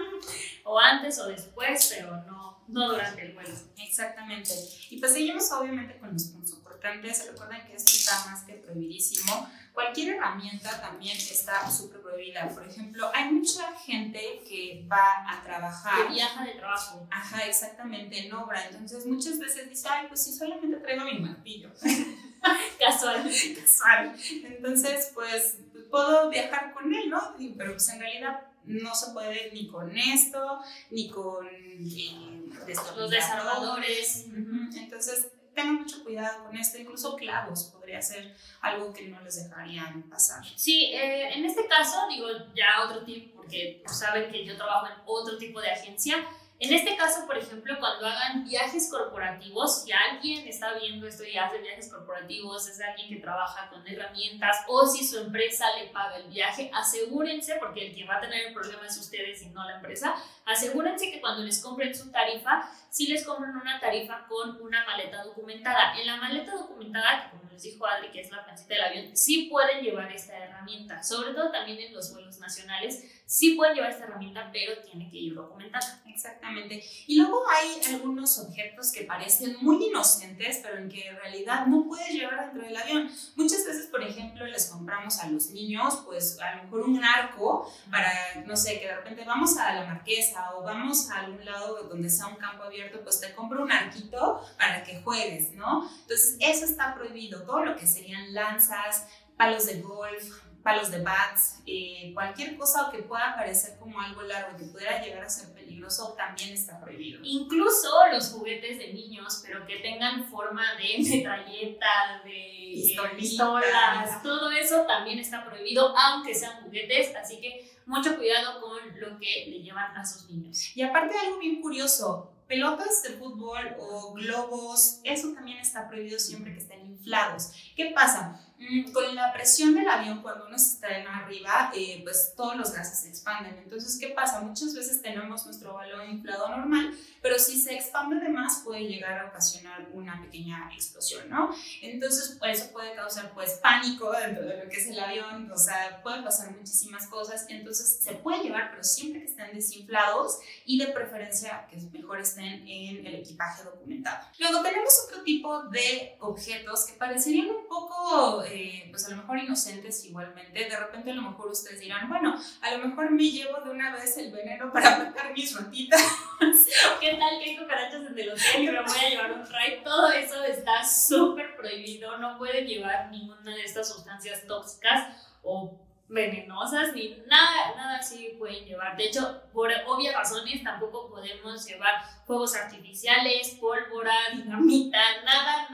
o 0.63 0.79
antes 0.79 1.19
o 1.19 1.27
después, 1.27 1.93
pero 1.97 2.15
no, 2.23 2.63
no 2.67 2.89
durante 2.89 3.25
el 3.25 3.33
vuelo. 3.33 3.49
Exactamente. 3.77 4.51
Y 4.89 4.99
pues 4.99 5.13
seguimos 5.13 5.51
obviamente 5.51 5.97
con 5.99 6.13
los 6.13 6.23
punzocortantes. 6.25 7.27
Recuerden 7.31 7.65
que 7.67 7.75
esto 7.75 7.91
está 7.93 8.25
más 8.31 8.43
que 8.43 8.53
prohibidísimo. 8.53 9.49
Cualquier 9.75 10.15
herramienta 10.15 10.79
también 10.79 11.17
está 11.17 11.69
súper 11.69 12.01
prohibida. 12.01 12.47
Por 12.47 12.65
ejemplo, 12.65 13.11
hay 13.13 13.29
mucha 13.33 13.77
gente 13.77 14.41
que 14.47 14.87
va 14.89 15.29
a 15.29 15.43
trabajar 15.43 16.07
Que 16.07 16.13
viaja 16.13 16.45
de 16.45 16.53
trabajo. 16.53 17.05
Ajá, 17.11 17.45
exactamente, 17.45 18.25
en 18.25 18.33
obra. 18.33 18.65
Entonces 18.67 19.05
muchas 19.05 19.37
veces 19.37 19.69
dice, 19.69 19.89
ay, 19.91 20.07
pues 20.07 20.23
sí, 20.23 20.33
solamente 20.33 20.77
traigo 20.77 21.03
mi 21.03 21.19
martillo. 21.19 21.69
Casual. 22.79 23.29
Casual. 23.59 24.15
Entonces, 24.45 25.11
pues 25.13 25.57
puedo 25.91 26.29
viajar 26.29 26.73
con 26.73 26.93
él, 26.93 27.09
¿no? 27.09 27.35
Pero 27.57 27.73
pues 27.73 27.89
en 27.89 27.99
realidad 27.99 28.47
no 28.63 28.95
se 28.95 29.11
puede 29.11 29.51
ni 29.51 29.67
con 29.67 29.95
esto, 29.97 30.59
ni 30.89 31.09
con 31.09 31.47
eh, 31.47 32.49
Los 32.95 33.11
desarmadores. 33.11 34.25
Ujú, 34.29 34.77
Entonces, 34.77 35.27
tengan 35.55 35.75
mucho 35.75 36.03
cuidado 36.03 36.43
con 36.43 36.55
esto. 36.55 36.77
Incluso 36.77 37.15
clavos 37.15 37.63
podría 37.73 38.01
ser 38.01 38.35
algo 38.61 38.93
que 38.93 39.07
no 39.07 39.21
les 39.21 39.43
dejarían 39.43 40.03
pasar. 40.03 40.45
Sí, 40.55 40.91
eh, 40.93 41.33
en 41.33 41.45
este 41.45 41.65
caso, 41.67 42.07
digo 42.09 42.27
ya 42.53 42.83
otro 42.85 43.03
tip, 43.03 43.33
porque 43.35 43.81
pues, 43.83 43.97
saben 43.97 44.31
que 44.31 44.45
yo 44.45 44.55
trabajo 44.55 44.87
en 44.87 45.01
otro 45.05 45.37
tipo 45.37 45.61
de 45.61 45.71
agencia. 45.71 46.17
En 46.57 46.73
este 46.73 46.95
caso, 46.95 47.25
por 47.27 47.37
ejemplo, 47.37 47.75
cuando 47.79 48.07
hagan 48.07 48.45
viajes 48.45 48.89
corporativos, 48.89 49.83
si 49.83 49.91
alguien 49.91 50.47
está 50.47 50.73
viendo 50.73 51.05
esto 51.05 51.25
y 51.25 51.37
hace 51.37 51.57
viajes 51.57 51.91
corporativos, 51.91 52.69
es 52.69 52.79
alguien 52.79 53.09
que 53.09 53.17
trabaja 53.17 53.69
con 53.69 53.85
herramientas 53.85 54.59
o 54.69 54.87
si 54.87 55.05
su 55.05 55.19
empresa 55.19 55.65
le 55.77 55.89
paga 55.89 56.15
el 56.15 56.29
viaje, 56.29 56.71
asegúrense, 56.73 57.55
porque 57.59 57.87
el 57.87 57.95
que 57.95 58.05
va 58.05 58.17
a 58.17 58.21
tener 58.21 58.47
el 58.47 58.53
problema 58.53 58.87
es 58.87 58.97
ustedes 58.97 59.41
y 59.41 59.49
no 59.49 59.65
la 59.65 59.75
empresa, 59.75 60.15
asegúrense 60.45 61.11
que 61.11 61.19
cuando 61.19 61.43
les 61.43 61.61
compren 61.61 61.93
su 61.93 62.09
tarifa, 62.09 62.69
sí 62.95 63.07
les 63.07 63.25
compren 63.25 63.53
una 63.57 63.77
tarifa 63.77 64.25
con 64.25 64.61
una 64.61 64.85
maleta 64.85 65.21
documentada. 65.21 65.99
En 65.99 66.07
la 66.07 66.15
maleta 66.15 66.55
documentada, 66.55 67.25
que 67.25 67.37
como 67.37 67.51
les 67.51 67.61
dijo 67.61 67.85
Adri, 67.85 68.09
que 68.09 68.21
es 68.21 68.31
la 68.31 68.45
pancita 68.45 68.73
del 68.73 68.83
avión, 68.85 69.17
sí 69.17 69.49
pueden 69.51 69.83
llevar 69.83 70.09
esta 70.13 70.37
herramienta, 70.37 71.03
sobre 71.03 71.33
todo 71.33 71.51
también 71.51 71.77
en 71.77 71.93
los 71.93 72.13
vuelos 72.13 72.39
nacionales, 72.39 73.03
sí 73.25 73.55
pueden 73.55 73.75
llevar 73.75 73.91
esta 73.91 74.05
herramienta, 74.05 74.49
pero 74.53 74.81
tiene 74.81 75.09
que 75.11 75.17
ir 75.17 75.35
documentada. 75.35 76.01
Exactamente. 76.07 76.81
Y 77.07 77.17
luego 77.17 77.43
hay 77.49 77.93
algunos 77.93 78.39
objetos 78.39 78.93
que 78.93 79.01
parecen 79.01 79.57
muy 79.61 79.87
inocentes, 79.87 80.61
pero 80.63 80.77
en 80.77 80.87
que 80.87 81.09
en 81.09 81.17
realidad 81.17 81.67
no 81.67 81.83
puedes 81.85 82.13
llevar 82.13 82.45
dentro 82.45 82.63
del 82.63 82.77
avión. 82.77 83.11
Muchas 83.35 83.65
veces, 83.65 83.87
por 83.87 84.01
ejemplo, 84.01 84.45
les 84.45 84.67
compramos 84.67 85.19
a 85.19 85.27
los 85.27 85.49
niños, 85.49 86.03
pues 86.05 86.39
a 86.39 86.55
lo 86.55 86.63
mejor 86.63 86.81
un 86.83 87.03
arco 87.03 87.69
para, 87.91 88.11
no 88.45 88.55
sé, 88.55 88.79
que 88.79 88.87
de 88.87 88.95
repente 88.95 89.25
vamos 89.25 89.57
a 89.57 89.73
la 89.73 89.85
marquesa 89.85 90.55
o 90.55 90.63
vamos 90.63 91.09
a 91.09 91.19
algún 91.19 91.43
lado 91.43 91.83
donde 91.83 92.09
sea 92.09 92.27
un 92.27 92.37
campo 92.37 92.63
abierto, 92.63 92.84
pues 92.89 93.19
te 93.19 93.33
compro 93.33 93.63
un 93.63 93.71
arquito 93.71 94.41
para 94.57 94.83
que 94.83 95.01
juegues, 95.01 95.53
¿no? 95.53 95.89
Entonces, 96.01 96.37
eso 96.39 96.65
está 96.65 96.95
prohibido. 96.95 97.43
Todo 97.43 97.65
lo 97.65 97.75
que 97.75 97.87
serían 97.87 98.33
lanzas, 98.33 99.07
palos 99.37 99.65
de 99.65 99.81
golf, 99.81 100.41
palos 100.65 100.89
de 100.89 101.03
bats, 101.03 101.61
eh, 101.67 102.09
cualquier 102.15 102.57
cosa 102.57 102.89
que 102.91 103.03
pueda 103.03 103.35
parecer 103.35 103.77
como 103.77 104.01
algo 104.01 104.23
largo 104.23 104.57
que 104.57 104.65
pudiera 104.65 104.99
llegar 104.99 105.23
a 105.23 105.29
ser 105.29 105.53
peligroso 105.53 106.15
también 106.17 106.53
está 106.53 106.81
prohibido. 106.81 107.19
Incluso 107.23 107.87
los 108.11 108.31
juguetes 108.31 108.79
de 108.79 108.91
niños, 108.91 109.43
pero 109.45 109.63
que 109.67 109.77
tengan 109.77 110.27
forma 110.27 110.63
de 110.73 111.03
metralleta, 111.03 112.21
de 112.23 112.73
eh, 112.73 112.97
pistolas, 113.15 114.23
todo 114.23 114.49
eso 114.49 114.87
también 114.87 115.19
está 115.19 115.45
prohibido, 115.45 115.95
aunque 115.95 116.33
sean 116.33 116.63
juguetes, 116.63 117.15
así 117.15 117.39
que 117.39 117.71
mucho 117.85 118.17
cuidado 118.17 118.59
con 118.59 118.99
lo 118.99 119.19
que 119.19 119.45
le 119.47 119.61
llevan 119.61 119.95
a 119.95 120.03
sus 120.03 120.27
niños. 120.31 120.75
Y 120.75 120.81
aparte 120.81 121.15
algo 121.15 121.37
bien 121.37 121.61
curioso, 121.61 122.33
pelotas 122.47 123.01
de 123.03 123.09
fútbol 123.09 123.75
o 123.79 124.13
globos, 124.13 124.99
eso 125.03 125.33
también 125.33 125.57
está 125.57 125.87
prohibido 125.87 126.19
siempre 126.19 126.53
que 126.53 126.59
estén 126.59 126.85
inflados. 126.85 127.51
¿Qué 127.75 127.91
pasa? 127.95 128.44
Mm, 128.57 128.91
Con 128.93 129.13
la 129.15 129.33
presión 129.33 129.75
del 129.75 129.87
avión, 129.87 130.21
cuando 130.21 130.47
uno 130.47 130.57
se 130.57 130.75
estrena 130.75 131.17
arriba, 131.17 131.71
eh, 131.75 131.99
pues 132.03 132.33
todos 132.37 132.55
los 132.55 132.71
gases 132.71 133.01
se 133.01 133.09
expanden. 133.09 133.57
Entonces, 133.57 133.97
¿qué 133.99 134.09
pasa? 134.09 134.39
Muchas 134.39 134.73
veces 134.73 135.01
tenemos 135.01 135.45
nuestro 135.45 135.73
balón 135.73 136.09
inflado 136.09 136.47
normal, 136.47 136.97
pero 137.21 137.37
si 137.37 137.59
se 137.59 137.73
expande 137.73 138.15
de 138.17 138.29
más 138.29 138.61
puede 138.63 138.87
llegar 138.87 139.19
a 139.19 139.27
ocasionar 139.27 139.87
una 139.91 140.21
pequeña 140.21 140.69
explosión, 140.73 141.29
¿no? 141.29 141.53
Entonces, 141.81 142.37
eso 142.41 142.71
puede 142.71 142.93
causar 142.95 143.33
pues 143.33 143.59
pánico 143.61 144.11
dentro 144.13 144.45
de 144.45 144.63
lo 144.63 144.69
que 144.69 144.77
es 144.77 144.87
el 144.87 144.99
avión, 144.99 145.51
o 145.51 145.57
sea, 145.57 146.01
pueden 146.01 146.23
pasar 146.23 146.51
muchísimas 146.55 147.07
cosas. 147.07 147.45
Entonces, 147.49 147.99
se 148.01 148.13
puede 148.13 148.43
llevar, 148.43 148.69
pero 148.71 148.83
siempre 148.83 149.21
que 149.21 149.27
estén 149.27 149.53
desinflados 149.53 150.39
y 150.65 150.79
de 150.79 150.87
preferencia 150.87 151.67
que 151.69 151.77
mejor 151.91 152.19
estén 152.19 152.65
en 152.67 153.05
el 153.05 153.15
equipaje 153.15 153.63
documentado. 153.63 154.25
Luego 154.39 154.61
tenemos 154.61 154.93
otro 155.07 155.23
tipo 155.23 155.63
de 155.63 156.15
objetos 156.21 156.85
que 156.85 156.93
parecerían 156.93 157.47
un 157.49 157.67
poco, 157.67 158.43
eh, 158.43 158.54
pues 158.89 159.05
a 159.05 159.09
lo 159.11 159.17
mejor 159.17 159.37
inocentes 159.37 160.05
igualmente. 160.05 160.67
De 160.67 160.77
repente 160.77 161.11
a 161.11 161.13
lo 161.13 161.21
mejor 161.23 161.51
ustedes 161.51 161.79
dirán, 161.79 162.09
bueno, 162.09 162.39
a 162.61 162.71
lo 162.71 162.87
mejor 162.87 163.11
me 163.11 163.23
llevo 163.23 163.59
de 163.61 163.69
una 163.71 163.93
vez 163.93 164.17
el 164.17 164.31
veneno 164.31 164.71
para 164.71 164.97
matar 164.97 165.33
mis 165.33 165.55
ratitas. 165.55 166.01
¿Qué 166.99 167.15
tal 167.15 167.39
que 167.39 167.49
hay 167.49 167.57
cucarachas 167.57 168.07
en 168.07 168.19
el 168.19 168.29
hotel 168.29 168.63
y 168.63 168.67
me 168.67 168.81
voy 168.81 168.97
a 169.05 169.09
llevar 169.09 169.31
un 169.33 169.45
raid? 169.45 169.83
Todo 169.83 170.11
eso 170.11 170.43
está 170.43 170.83
súper 170.83 171.55
prohibido. 171.55 172.17
No 172.17 172.37
pueden 172.37 172.65
llevar 172.65 173.09
ninguna 173.09 173.55
de 173.55 173.63
estas 173.63 173.87
sustancias 173.87 174.45
tóxicas 174.47 175.07
o 175.43 175.79
venenosas 176.07 176.93
ni 176.93 177.17
nada, 177.27 177.75
nada 177.75 177.97
así 177.97 178.35
pueden 178.37 178.65
llevar. 178.65 178.95
De 178.95 179.05
hecho, 179.05 179.41
por 179.51 179.71
obvias 179.87 180.15
razones 180.15 180.63
tampoco 180.63 181.09
podemos 181.09 181.65
llevar 181.65 181.95
fuegos 182.25 182.55
artificiales, 182.55 183.57
pólvora, 183.59 184.13
dinamita, 184.33 184.99
nada, 185.23 185.67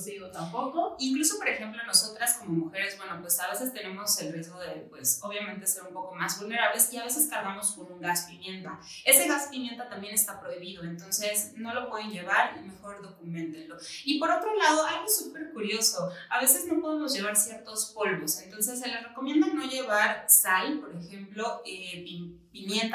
rocío 0.00 0.30
tampoco. 0.30 0.96
Incluso, 0.98 1.38
por 1.38 1.48
ejemplo, 1.48 1.82
nosotras 1.86 2.38
como 2.38 2.52
mujeres, 2.52 2.96
bueno, 2.98 3.18
pues 3.20 3.38
a 3.40 3.50
veces 3.50 3.72
tenemos 3.72 4.18
el 4.20 4.32
riesgo 4.32 4.58
de, 4.58 4.86
pues 4.88 5.20
obviamente 5.22 5.66
ser 5.66 5.84
un 5.84 5.92
poco 5.92 6.14
más 6.14 6.38
vulnerables 6.40 6.92
y 6.92 6.98
a 6.98 7.04
veces 7.04 7.28
cargamos 7.28 7.72
con 7.72 7.92
un 7.92 8.00
gas 8.00 8.26
pimienta. 8.28 8.80
Ese 9.04 9.28
gas 9.28 9.48
pimienta 9.50 9.88
también 9.88 10.14
está 10.14 10.40
prohibido, 10.40 10.82
entonces 10.84 11.52
no 11.56 11.74
lo 11.74 11.88
pueden 11.88 12.10
llevar 12.10 12.56
y 12.58 12.68
mejor 12.68 13.02
documentenlo. 13.02 13.76
Y 14.04 14.18
por 14.18 14.30
otro 14.30 14.54
lado, 14.56 14.86
algo 14.86 15.08
súper 15.08 15.52
curioso, 15.52 16.10
a 16.30 16.40
veces 16.40 16.66
no 16.66 16.80
podemos 16.80 17.14
llevar 17.14 17.36
ciertos 17.36 17.92
polvos, 17.94 18.40
entonces 18.40 18.80
se 18.80 18.88
les 18.88 19.02
recomienda 19.02 19.48
no 19.48 19.64
llevar 19.64 20.24
sal, 20.28 20.80
por 20.80 20.94
ejemplo, 20.96 21.62
eh, 21.64 22.04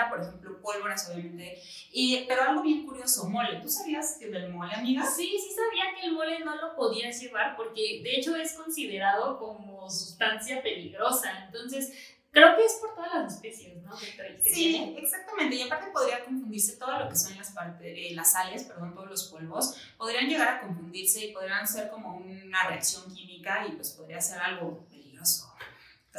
por 0.10 0.22
ejemplo, 0.22 0.62
pólvoras, 0.62 1.10
obviamente. 1.10 1.62
Y, 1.92 2.26
pero 2.28 2.44
algo 2.44 2.62
bien 2.62 2.86
curioso, 2.86 3.30
mole. 3.30 3.60
¿Tú 3.62 3.70
sabías 3.70 4.18
que 4.20 4.28
del 4.28 4.52
mole, 4.52 4.74
amiga? 4.74 5.06
Sí, 5.06 5.38
sí 5.40 5.56
sabía 5.56 5.96
que 5.96 6.08
el 6.08 6.14
mole 6.14 6.40
no 6.40 6.56
lo 6.56 6.76
podías 6.76 7.20
llevar 7.22 7.56
porque 7.56 8.02
de 8.04 8.16
hecho 8.16 8.36
es 8.36 8.54
considerado 8.54 9.40
como 9.40 9.90
sustancia 9.90 10.62
peligrosa. 10.62 11.46
Entonces, 11.46 11.94
creo 12.32 12.56
que 12.56 12.66
es 12.66 12.74
por 12.74 12.94
todas 12.96 13.14
las 13.14 13.34
especies, 13.36 13.82
¿no? 13.82 13.96
sí, 14.42 14.96
exactamente. 14.98 15.56
Y 15.56 15.62
aparte 15.64 15.92
podría 15.92 16.24
confundirse 16.26 16.76
todo 16.76 17.00
lo 17.00 17.10
que 17.10 17.16
son 17.16 17.38
las, 17.38 17.54
eh, 17.82 18.12
las 18.14 18.34
sales, 18.34 18.66
perdón, 18.66 18.94
todos 18.94 19.10
los 19.10 19.24
polvos, 19.32 19.78
podrían 19.98 20.28
llegar 20.28 20.48
a 20.50 20.62
confundirse 20.62 21.26
y 21.26 21.32
podrían 21.32 21.66
ser 21.66 21.90
como 21.90 22.18
una 22.18 22.68
reacción 22.68 23.14
química 23.14 23.66
y 23.68 23.72
pues 23.72 23.92
podría 23.92 24.20
ser 24.20 24.40
algo. 24.40 24.86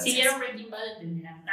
Si 0.02 0.12
vieron 0.12 0.38
Breaking 0.38 0.70
Bad 0.70 1.00
entenderán. 1.00 1.44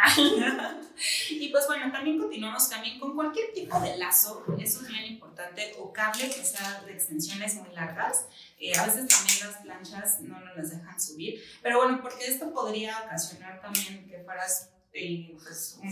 y 1.29 1.49
pues 1.49 1.65
bueno, 1.67 1.91
también 1.91 2.19
continuamos 2.19 2.69
también 2.69 2.99
con 2.99 3.15
cualquier 3.15 3.53
tipo 3.53 3.79
de 3.79 3.97
lazo, 3.97 4.43
eso 4.59 4.81
es 4.81 4.87
bien 4.87 5.05
importante, 5.05 5.75
o 5.79 5.93
cable 5.93 6.27
que 6.27 6.43
sea 6.43 6.81
de 6.85 6.93
extensiones 6.93 7.55
muy 7.55 7.73
largas. 7.73 8.27
Eh, 8.59 8.77
a 8.77 8.85
veces 8.85 9.07
también 9.07 9.39
las 9.47 9.57
planchas 9.61 10.21
no 10.21 10.39
nos 10.39 10.57
las 10.57 10.71
dejan 10.71 10.99
subir, 10.99 11.41
pero 11.61 11.77
bueno, 11.77 12.01
porque 12.01 12.25
esto 12.25 12.53
podría 12.53 12.99
ocasionar 13.05 13.61
también 13.61 14.07
que 14.07 14.19
fueras 14.19 14.69
eh, 14.93 15.35
pues 15.41 15.79
un, 15.81 15.89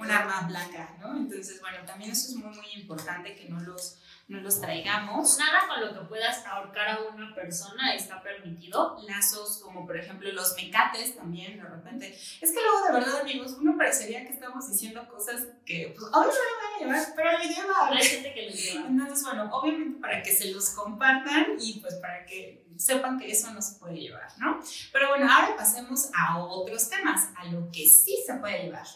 un 0.00 0.10
arma 0.10 0.46
blanca, 0.48 0.96
¿no? 1.00 1.16
Entonces, 1.16 1.60
bueno, 1.60 1.78
también 1.84 2.12
eso 2.12 2.28
es 2.28 2.36
muy, 2.36 2.56
muy 2.56 2.66
importante 2.76 3.34
que 3.34 3.48
no 3.48 3.60
los 3.60 3.98
no 4.32 4.40
los 4.40 4.60
traigamos. 4.60 5.38
Nada 5.38 5.68
con 5.68 5.80
lo 5.80 5.92
que 5.92 6.08
puedas 6.08 6.44
ahorcar 6.46 6.88
a 6.88 7.00
una 7.02 7.34
persona 7.34 7.94
está 7.94 8.22
permitido. 8.22 8.98
Lazos 9.06 9.60
como 9.62 9.86
por 9.86 9.96
ejemplo 9.96 10.32
los 10.32 10.56
mecates 10.56 11.14
también 11.14 11.58
de 11.58 11.64
repente. 11.64 12.18
Es 12.40 12.50
que 12.50 12.60
luego 12.60 12.86
de 12.86 12.92
verdad 12.94 13.20
amigos, 13.20 13.56
uno 13.60 13.76
parecería 13.76 14.24
que 14.24 14.32
estamos 14.32 14.68
diciendo 14.70 15.06
cosas 15.08 15.46
que 15.66 15.94
pues 15.96 16.10
ahora 16.12 16.28
no 16.28 16.34
lo 16.34 16.56
van 16.56 16.74
a 16.74 16.96
llevar, 16.96 17.14
pero 17.14 17.32
lo 17.32 17.44
llevan. 17.44 17.92
Hay 17.92 18.04
gente 18.04 18.34
que 18.34 18.42
lo 18.46 18.50
lleva. 18.50 18.86
Entonces 18.88 19.24
bueno, 19.24 19.50
obviamente 19.52 20.00
para 20.00 20.22
que 20.22 20.32
se 20.32 20.50
los 20.50 20.70
compartan 20.70 21.56
y 21.60 21.80
pues 21.80 21.94
para 21.96 22.24
que 22.24 22.66
sepan 22.78 23.18
que 23.18 23.30
eso 23.30 23.52
no 23.52 23.60
se 23.60 23.78
puede 23.78 23.96
llevar, 23.96 24.28
¿no? 24.38 24.60
Pero 24.92 25.10
bueno, 25.10 25.30
ahora 25.30 25.54
pasemos 25.56 26.10
a 26.14 26.38
otros 26.38 26.88
temas, 26.88 27.28
a 27.36 27.44
lo 27.44 27.70
que 27.70 27.86
sí 27.86 28.16
se 28.26 28.34
puede 28.34 28.64
llevar. 28.64 28.86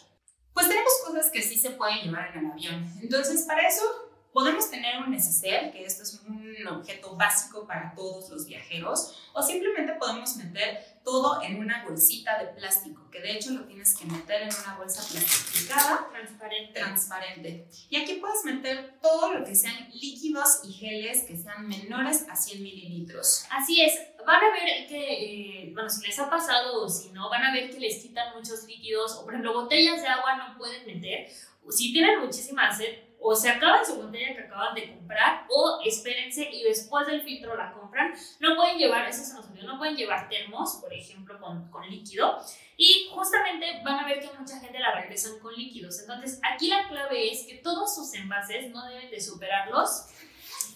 Pues 0.51 0.67
tenemos 0.67 0.91
cosas 1.05 1.29
que 1.31 1.43
sí 1.43 1.55
se 1.59 1.69
pueden 1.69 2.05
llevar 2.05 2.35
en 2.35 2.45
el 2.45 2.51
avión. 2.51 2.91
Entonces, 2.99 3.43
para 3.43 3.67
eso 3.67 4.06
Podemos 4.37 4.69
tener 4.69 5.01
un 5.01 5.09
neceser, 5.09 5.71
que 5.71 5.83
esto 5.83 6.03
es 6.03 6.21
un 6.27 6.67
objeto 6.67 7.15
básico 7.15 7.65
para 7.65 7.95
todos 7.95 8.29
los 8.29 8.45
viajeros, 8.45 9.17
o 9.33 9.41
simplemente 9.41 9.93
podemos 9.93 10.35
meter 10.35 10.99
todo 11.03 11.41
en 11.41 11.57
una 11.57 11.83
bolsita 11.83 12.37
de 12.37 12.45
plástico, 12.49 13.09
que 13.09 13.19
de 13.19 13.31
hecho 13.31 13.49
lo 13.49 13.65
tienes 13.65 13.97
que 13.97 14.05
meter 14.05 14.43
en 14.43 14.49
una 14.63 14.77
bolsa 14.77 15.01
plastificada, 15.11 16.07
transparente. 16.11 16.79
transparente. 16.79 17.67
Y 17.89 17.95
aquí 17.95 18.17
puedes 18.21 18.45
meter 18.45 18.99
todo 19.01 19.33
lo 19.33 19.43
que 19.43 19.55
sean 19.55 19.89
líquidos 19.91 20.59
y 20.63 20.71
geles 20.71 21.23
que 21.23 21.35
sean 21.35 21.67
menores 21.67 22.27
a 22.29 22.35
100 22.35 22.61
mililitros. 22.61 23.43
Así 23.49 23.81
es, 23.81 23.99
van 24.23 24.43
a 24.43 24.51
ver 24.51 24.87
que, 24.87 25.63
eh, 25.63 25.71
bueno, 25.73 25.89
si 25.89 26.05
les 26.05 26.19
ha 26.19 26.29
pasado 26.29 26.83
o 26.83 26.87
si 26.87 27.09
no, 27.09 27.27
van 27.31 27.43
a 27.43 27.51
ver 27.51 27.71
que 27.71 27.79
les 27.79 28.03
quitan 28.03 28.35
muchos 28.35 28.65
líquidos, 28.65 29.15
o 29.15 29.23
por 29.23 29.33
ejemplo, 29.33 29.63
botellas 29.63 29.99
de 29.99 30.07
agua 30.07 30.35
no 30.35 30.55
pueden 30.59 30.85
meter. 30.85 31.27
Si 31.71 31.91
tienen 31.91 32.19
muchísima 32.19 32.71
sed, 32.71 33.06
o 33.29 33.35
se 33.35 33.49
acaban 33.49 33.85
su 33.85 34.01
botella 34.01 34.33
que 34.33 34.43
acaban 34.43 34.73
de 34.73 34.89
comprar 34.89 35.45
o 35.49 35.81
espérense 35.85 36.49
y 36.49 36.63
después 36.63 37.05
del 37.07 37.21
filtro 37.21 37.57
la 37.57 37.73
compran. 37.73 38.13
No 38.39 38.55
pueden 38.55 38.77
llevar, 38.77 39.05
eso 39.05 39.21
se 39.21 39.33
nos 39.33 39.47
olvidó, 39.47 39.67
no 39.67 39.77
pueden 39.77 39.97
llevar 39.97 40.29
termos, 40.29 40.77
por 40.79 40.93
ejemplo, 40.93 41.37
con, 41.37 41.69
con 41.69 41.89
líquido. 41.89 42.39
Y 42.77 43.09
justamente 43.11 43.81
van 43.83 43.99
a 43.99 44.07
ver 44.07 44.21
que 44.21 44.29
mucha 44.39 44.57
gente 44.61 44.79
la 44.79 44.95
regresan 44.95 45.39
con 45.39 45.53
líquidos. 45.53 45.99
Entonces, 45.99 46.39
aquí 46.41 46.69
la 46.69 46.87
clave 46.87 47.29
es 47.29 47.43
que 47.43 47.55
todos 47.55 47.93
sus 47.93 48.13
envases 48.13 48.69
no 48.71 48.85
deben 48.87 49.11
de 49.11 49.19
superar 49.19 49.69
los 49.71 50.05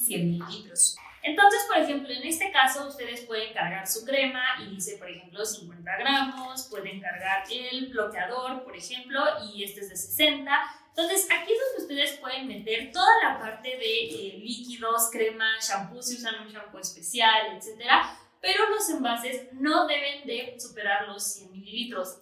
100 0.01 0.31
mililitros. 0.31 0.98
Entonces, 1.24 1.62
por 1.70 1.77
ejemplo, 1.77 2.12
en 2.12 2.24
este 2.24 2.51
caso 2.51 2.88
ustedes 2.88 3.22
pueden 3.22 3.53
cargar 3.53 3.88
su 3.88 4.03
crema 4.03 4.43
y 4.62 4.75
dice, 4.75 4.98
por 4.98 5.10
ejemplo, 5.10 5.46
50 5.46 5.98
gramos, 6.00 6.64
pueden 6.64 7.00
cargar 7.00 7.44
el 7.50 7.87
bloqueador, 7.87 8.64
por 8.64 8.75
ejemplo, 8.75 9.22
y 9.53 9.64
este 9.64 9.81
es 9.81 9.90
de 9.90 9.96
60. 9.96 10.80
Entonces, 10.96 11.27
aquí 11.32 11.54
es 11.54 11.60
donde 11.60 11.82
ustedes 11.84 12.20
pueden 12.20 12.48
meter 12.48 12.92
toda 12.92 13.12
la 13.24 13.40
parte 13.40 13.70
de 13.70 14.04
eh, 14.06 14.40
líquidos, 14.40 15.10
crema, 15.12 15.58
shampoo, 15.62 16.01
si 16.01 16.16
usan 16.16 16.42
un 16.42 16.51
shampoo 16.51 16.80
especial, 16.80 17.56
etcétera, 17.56 18.18
pero 18.42 18.70
los 18.70 18.90
envases 18.90 19.48
no 19.54 19.88
deben 19.88 20.25
de 20.25 20.60
superar 20.60 21.08
los 21.08 21.24
100 21.24 21.51
mililitros. 21.51 22.18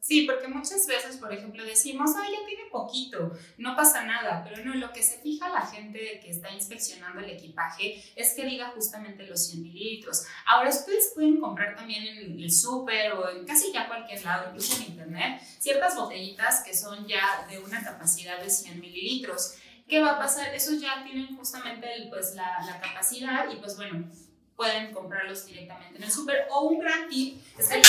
Sí, 0.00 0.22
porque 0.22 0.48
muchas 0.48 0.86
veces, 0.86 1.18
por 1.18 1.32
ejemplo, 1.34 1.62
decimos, 1.64 2.12
ay, 2.16 2.32
ya 2.32 2.46
tiene 2.46 2.70
poquito, 2.70 3.36
no 3.58 3.76
pasa 3.76 4.04
nada, 4.06 4.42
pero 4.42 4.64
no, 4.64 4.74
lo 4.74 4.90
que 4.90 5.02
se 5.02 5.18
fija 5.18 5.50
la 5.50 5.66
gente 5.66 6.20
que 6.22 6.30
está 6.30 6.50
inspeccionando 6.50 7.20
el 7.20 7.28
equipaje 7.28 8.02
es 8.16 8.32
que 8.32 8.46
diga 8.46 8.70
justamente 8.74 9.26
los 9.26 9.46
100 9.48 9.62
mililitros. 9.62 10.24
Ahora, 10.46 10.70
ustedes 10.70 11.12
pueden 11.14 11.38
comprar 11.38 11.76
también 11.76 12.06
en 12.06 12.40
el 12.40 12.50
súper 12.50 13.12
o 13.12 13.28
en 13.28 13.44
casi 13.44 13.70
ya 13.70 13.86
cualquier 13.86 14.24
lado, 14.24 14.46
incluso 14.48 14.76
en 14.76 14.92
internet, 14.92 15.42
ciertas 15.58 15.94
botellitas 15.94 16.62
que 16.64 16.74
son 16.74 17.06
ya 17.06 17.46
de 17.50 17.58
una 17.58 17.84
capacidad 17.84 18.40
de 18.40 18.48
100 18.48 18.80
mililitros. 18.80 19.56
¿Qué 19.86 20.00
va 20.00 20.12
a 20.12 20.18
pasar? 20.18 20.54
Esos 20.54 20.80
ya 20.80 21.04
tienen 21.04 21.36
justamente 21.36 21.86
pues, 22.08 22.34
la, 22.34 22.58
la 22.64 22.80
capacidad 22.80 23.50
y 23.50 23.56
pues 23.56 23.76
bueno, 23.76 24.08
pueden 24.56 24.92
comprarlos 24.92 25.44
directamente 25.44 25.98
en 25.98 26.04
el 26.04 26.10
súper. 26.10 26.46
O 26.50 26.62
un 26.62 26.78
gran 26.78 27.08
tip 27.08 27.38
es 27.58 27.68
que 27.68 27.82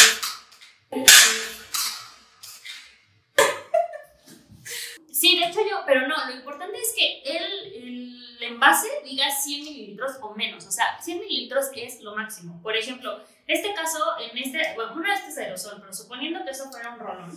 Sí, 5.12 5.38
de 5.38 5.46
hecho 5.48 5.60
yo, 5.70 5.84
pero 5.86 6.08
no, 6.08 6.16
lo 6.28 6.34
importante 6.34 6.78
es 6.80 6.94
que 6.96 7.22
el, 7.24 7.74
el 7.74 8.44
envase 8.44 8.88
diga 9.04 9.30
100 9.30 9.66
mililitros 9.66 10.18
o 10.22 10.34
menos, 10.34 10.66
o 10.66 10.72
sea, 10.72 11.00
100 11.02 11.20
mililitros 11.20 11.66
es 11.76 12.02
lo 12.02 12.16
máximo. 12.16 12.62
Por 12.62 12.76
ejemplo, 12.76 13.22
este 13.46 13.74
caso, 13.74 14.00
en 14.20 14.38
este, 14.38 14.74
bueno, 14.76 14.94
uno 14.96 15.08
de 15.08 15.14
este 15.16 15.30
es 15.30 15.38
aerosol, 15.38 15.82
pero 15.82 15.94
suponiendo 15.94 16.44
que 16.46 16.52
eso 16.52 16.70
fuera 16.72 16.94
un 16.94 17.00
rolón. 17.00 17.32